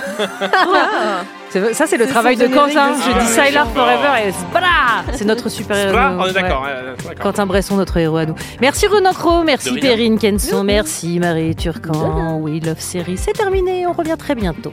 Ah. 1.53 1.73
Ça, 1.73 1.87
c'est 1.89 1.97
le 1.97 2.07
travail 2.07 2.37
de 2.37 2.47
Quentin. 2.47 2.93
Je 2.95 3.09
de- 3.09 3.19
dis 3.19 3.27
Ah, 3.39 3.47
Sylar 3.47 3.67
oui. 3.67 3.73
Forever 3.75 4.29
et 4.29 4.33
voilà 4.53 4.69
C'est 5.13 5.25
notre 5.25 5.49
super 5.49 5.77
héros. 5.77 5.97
Là, 5.97 6.17
on 6.17 6.27
est 6.27 6.33
d'accord. 6.33 6.65
Quentin 7.21 7.47
Bresson, 7.47 7.77
notre 7.77 7.97
héros 7.97 8.19
à 8.19 8.27
nous. 8.27 8.37
Merci 8.61 8.87
Renan 8.87 9.13
Cro, 9.13 9.43
merci. 9.43 9.81
Perrine 9.81 10.17
Kenson, 10.19 10.63
merci 10.63 11.19
Marie 11.19 11.57
Turcan. 11.57 12.39
Oui, 12.41 12.61
Love 12.61 12.79
Série, 12.79 13.17
c'est 13.17 13.33
terminé, 13.33 13.85
on 13.87 13.93
revient 13.93 14.17
très 14.17 14.37
bientôt. 14.37 14.73